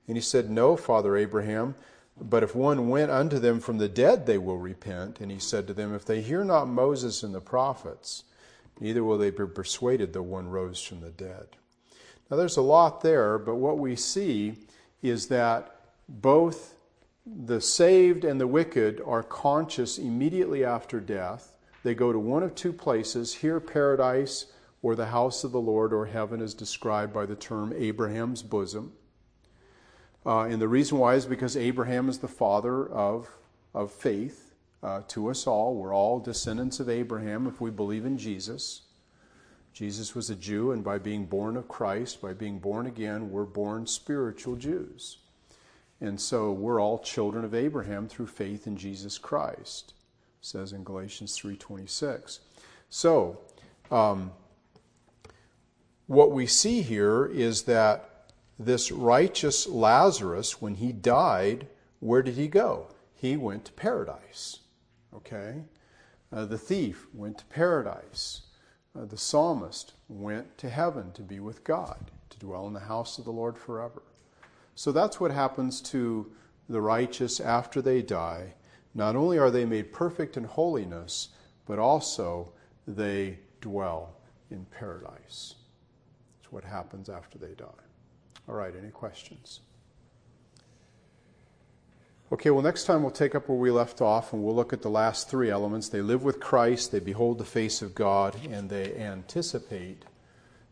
And 0.08 0.16
he 0.16 0.20
said, 0.20 0.50
No, 0.50 0.76
Father 0.76 1.16
Abraham, 1.16 1.76
but 2.20 2.42
if 2.42 2.56
one 2.56 2.88
went 2.88 3.12
unto 3.12 3.38
them 3.38 3.60
from 3.60 3.78
the 3.78 3.88
dead, 3.88 4.26
they 4.26 4.36
will 4.36 4.58
repent. 4.58 5.20
And 5.20 5.30
he 5.30 5.38
said 5.38 5.68
to 5.68 5.74
them, 5.74 5.94
If 5.94 6.04
they 6.04 6.22
hear 6.22 6.42
not 6.42 6.66
Moses 6.66 7.22
and 7.22 7.32
the 7.32 7.40
prophets, 7.40 8.24
neither 8.80 9.04
will 9.04 9.18
they 9.18 9.30
be 9.30 9.46
persuaded 9.46 10.12
though 10.12 10.22
one 10.22 10.48
rose 10.48 10.82
from 10.82 11.02
the 11.02 11.10
dead. 11.10 11.46
Now, 12.30 12.36
there's 12.36 12.56
a 12.56 12.62
lot 12.62 13.00
there, 13.00 13.38
but 13.38 13.56
what 13.56 13.78
we 13.78 13.94
see 13.94 14.56
is 15.02 15.28
that 15.28 15.76
both 16.08 16.73
the 17.26 17.60
saved 17.60 18.24
and 18.24 18.40
the 18.40 18.46
wicked 18.46 19.00
are 19.06 19.22
conscious 19.22 19.98
immediately 19.98 20.64
after 20.64 21.00
death. 21.00 21.56
They 21.82 21.94
go 21.94 22.12
to 22.12 22.18
one 22.18 22.42
of 22.42 22.54
two 22.54 22.72
places 22.72 23.34
here, 23.34 23.60
paradise, 23.60 24.46
or 24.82 24.94
the 24.94 25.06
house 25.06 25.44
of 25.44 25.52
the 25.52 25.60
Lord, 25.60 25.92
or 25.92 26.06
heaven, 26.06 26.42
is 26.42 26.52
described 26.52 27.12
by 27.14 27.24
the 27.24 27.36
term 27.36 27.72
Abraham's 27.74 28.42
bosom. 28.42 28.92
Uh, 30.26 30.42
and 30.42 30.60
the 30.60 30.68
reason 30.68 30.98
why 30.98 31.14
is 31.14 31.26
because 31.26 31.56
Abraham 31.56 32.08
is 32.08 32.18
the 32.18 32.28
father 32.28 32.86
of, 32.88 33.28
of 33.74 33.90
faith 33.90 34.54
uh, 34.82 35.02
to 35.08 35.30
us 35.30 35.46
all. 35.46 35.74
We're 35.74 35.94
all 35.94 36.20
descendants 36.20 36.80
of 36.80 36.88
Abraham 36.90 37.46
if 37.46 37.60
we 37.60 37.70
believe 37.70 38.04
in 38.04 38.18
Jesus. 38.18 38.82
Jesus 39.72 40.14
was 40.14 40.30
a 40.30 40.36
Jew, 40.36 40.72
and 40.72 40.84
by 40.84 40.98
being 40.98 41.24
born 41.24 41.56
of 41.56 41.68
Christ, 41.68 42.20
by 42.20 42.34
being 42.34 42.58
born 42.58 42.86
again, 42.86 43.30
we're 43.30 43.44
born 43.44 43.86
spiritual 43.86 44.56
Jews. 44.56 45.18
And 46.04 46.20
so 46.20 46.52
we're 46.52 46.82
all 46.82 46.98
children 46.98 47.46
of 47.46 47.54
Abraham 47.54 48.08
through 48.08 48.26
faith 48.26 48.66
in 48.66 48.76
Jesus 48.76 49.16
Christ, 49.16 49.94
says 50.42 50.74
in 50.74 50.84
Galatians 50.84 51.38
3.26. 51.38 52.40
So, 52.90 53.40
um, 53.90 54.30
what 56.06 56.30
we 56.30 56.46
see 56.46 56.82
here 56.82 57.24
is 57.24 57.62
that 57.62 58.32
this 58.58 58.92
righteous 58.92 59.66
Lazarus, 59.66 60.60
when 60.60 60.74
he 60.74 60.92
died, 60.92 61.68
where 62.00 62.22
did 62.22 62.34
he 62.34 62.48
go? 62.48 62.88
He 63.14 63.38
went 63.38 63.64
to 63.64 63.72
paradise. 63.72 64.58
Okay? 65.16 65.62
Uh, 66.30 66.44
the 66.44 66.58
thief 66.58 67.06
went 67.14 67.38
to 67.38 67.46
paradise. 67.46 68.42
Uh, 68.94 69.06
the 69.06 69.16
psalmist 69.16 69.94
went 70.08 70.58
to 70.58 70.68
heaven 70.68 71.12
to 71.12 71.22
be 71.22 71.40
with 71.40 71.64
God, 71.64 72.10
to 72.28 72.38
dwell 72.38 72.66
in 72.66 72.74
the 72.74 72.80
house 72.80 73.16
of 73.16 73.24
the 73.24 73.32
Lord 73.32 73.56
forever. 73.56 74.02
So 74.74 74.92
that's 74.92 75.20
what 75.20 75.30
happens 75.30 75.80
to 75.82 76.30
the 76.68 76.80
righteous 76.80 77.40
after 77.40 77.80
they 77.80 78.02
die. 78.02 78.54
Not 78.94 79.16
only 79.16 79.38
are 79.38 79.50
they 79.50 79.64
made 79.64 79.92
perfect 79.92 80.36
in 80.36 80.44
holiness, 80.44 81.30
but 81.66 81.78
also 81.78 82.52
they 82.86 83.38
dwell 83.60 84.16
in 84.50 84.64
paradise. 84.66 85.54
That's 86.40 86.52
what 86.52 86.64
happens 86.64 87.08
after 87.08 87.38
they 87.38 87.54
die. 87.54 87.64
All 88.48 88.54
right, 88.54 88.74
any 88.76 88.90
questions? 88.90 89.60
Okay, 92.32 92.50
well, 92.50 92.62
next 92.62 92.84
time 92.84 93.02
we'll 93.02 93.12
take 93.12 93.34
up 93.34 93.48
where 93.48 93.58
we 93.58 93.70
left 93.70 94.00
off 94.00 94.32
and 94.32 94.42
we'll 94.42 94.54
look 94.54 94.72
at 94.72 94.82
the 94.82 94.90
last 94.90 95.28
three 95.28 95.50
elements. 95.50 95.88
They 95.88 96.02
live 96.02 96.24
with 96.24 96.40
Christ, 96.40 96.90
they 96.90 97.00
behold 97.00 97.38
the 97.38 97.44
face 97.44 97.80
of 97.80 97.94
God, 97.94 98.36
and 98.50 98.68
they 98.68 98.94
anticipate 98.96 100.04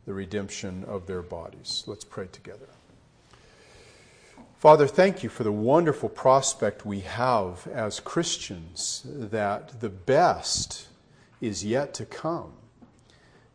the 0.04 0.12
redemption 0.12 0.84
of 0.84 1.06
their 1.06 1.22
bodies. 1.22 1.84
Let's 1.86 2.04
pray 2.04 2.26
together. 2.32 2.68
Father, 4.62 4.86
thank 4.86 5.24
you 5.24 5.28
for 5.28 5.42
the 5.42 5.50
wonderful 5.50 6.08
prospect 6.08 6.86
we 6.86 7.00
have 7.00 7.66
as 7.66 7.98
Christians 7.98 9.04
that 9.04 9.80
the 9.80 9.88
best 9.88 10.86
is 11.40 11.64
yet 11.64 11.92
to 11.94 12.06
come, 12.06 12.52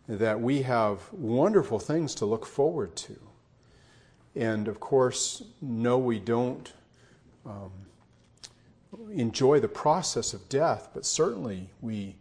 that 0.09 0.41
we 0.41 0.63
have 0.63 0.99
wonderful 1.13 1.79
things 1.79 2.13
to 2.15 2.25
look 2.25 2.45
forward 2.45 2.97
to. 2.97 3.17
And 4.35 4.67
of 4.67 4.81
course, 4.81 5.43
no, 5.61 5.97
we 5.97 6.19
don't. 6.19 6.73
Um, 7.45 7.71
enjoy 9.09 9.61
the 9.61 9.69
process 9.69 10.33
of 10.33 10.49
death, 10.49 10.89
but 10.93 11.05
certainly 11.05 11.69
we 11.79 12.17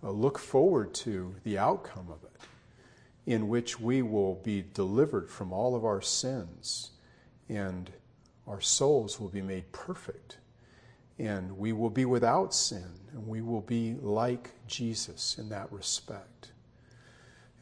uh, 0.00 0.12
look 0.12 0.38
forward 0.38 0.94
to 0.94 1.34
the 1.42 1.58
outcome 1.58 2.06
of 2.08 2.22
it, 2.22 2.40
in 3.26 3.48
which 3.48 3.80
we 3.80 4.00
will 4.00 4.36
be 4.36 4.64
delivered 4.74 5.28
from 5.28 5.52
all 5.52 5.74
of 5.74 5.84
our 5.84 6.00
sins 6.00 6.92
and 7.48 7.90
our 8.48 8.60
souls 8.60 9.20
will 9.20 9.28
be 9.28 9.42
made 9.42 9.70
perfect 9.72 10.38
and 11.18 11.58
we 11.58 11.72
will 11.72 11.90
be 11.90 12.04
without 12.04 12.54
sin 12.54 12.86
and 13.12 13.26
we 13.26 13.42
will 13.42 13.60
be 13.60 13.94
like 14.00 14.50
Jesus 14.66 15.36
in 15.38 15.48
that 15.48 15.70
respect. 15.72 16.52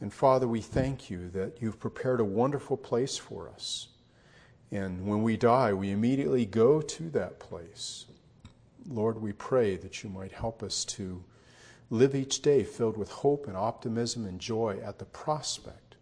And 0.00 0.12
Father, 0.12 0.46
we 0.46 0.60
thank 0.60 1.08
you 1.08 1.30
that 1.30 1.60
you've 1.60 1.80
prepared 1.80 2.20
a 2.20 2.24
wonderful 2.24 2.76
place 2.76 3.16
for 3.16 3.48
us. 3.48 3.88
And 4.70 5.06
when 5.06 5.22
we 5.22 5.36
die, 5.36 5.72
we 5.72 5.90
immediately 5.90 6.44
go 6.44 6.80
to 6.82 7.10
that 7.10 7.38
place. 7.38 8.06
Lord, 8.88 9.20
we 9.20 9.32
pray 9.32 9.76
that 9.76 10.02
you 10.02 10.10
might 10.10 10.32
help 10.32 10.62
us 10.62 10.84
to 10.86 11.24
live 11.88 12.14
each 12.14 12.42
day 12.42 12.62
filled 12.62 12.96
with 12.96 13.10
hope 13.10 13.46
and 13.46 13.56
optimism 13.56 14.26
and 14.26 14.40
joy 14.40 14.78
at 14.84 14.98
the 14.98 15.04
prospect 15.06 15.96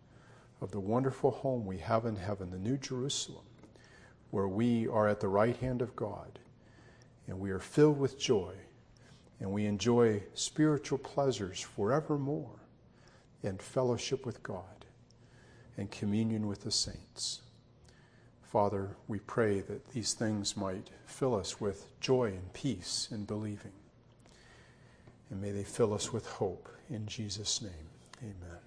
of 0.60 0.70
the 0.70 0.80
wonderful 0.80 1.30
home 1.30 1.66
we 1.66 1.78
have 1.78 2.06
in 2.06 2.16
heaven, 2.16 2.50
the 2.50 2.58
New 2.58 2.78
Jerusalem, 2.78 3.44
where 4.34 4.48
we 4.48 4.88
are 4.88 5.06
at 5.06 5.20
the 5.20 5.28
right 5.28 5.56
hand 5.58 5.80
of 5.80 5.94
God 5.94 6.40
and 7.28 7.38
we 7.38 7.52
are 7.52 7.60
filled 7.60 8.00
with 8.00 8.18
joy 8.18 8.52
and 9.38 9.48
we 9.52 9.64
enjoy 9.64 10.20
spiritual 10.34 10.98
pleasures 10.98 11.60
forevermore 11.60 12.58
and 13.44 13.62
fellowship 13.62 14.26
with 14.26 14.42
God 14.42 14.86
and 15.76 15.88
communion 15.88 16.48
with 16.48 16.64
the 16.64 16.72
saints. 16.72 17.42
Father, 18.42 18.96
we 19.06 19.20
pray 19.20 19.60
that 19.60 19.92
these 19.92 20.14
things 20.14 20.56
might 20.56 20.90
fill 21.06 21.36
us 21.36 21.60
with 21.60 21.86
joy 22.00 22.30
and 22.30 22.52
peace 22.52 23.06
in 23.12 23.26
believing. 23.26 23.70
And 25.30 25.40
may 25.40 25.52
they 25.52 25.62
fill 25.62 25.94
us 25.94 26.12
with 26.12 26.26
hope. 26.26 26.68
In 26.90 27.06
Jesus' 27.06 27.62
name, 27.62 27.88
amen. 28.20 28.63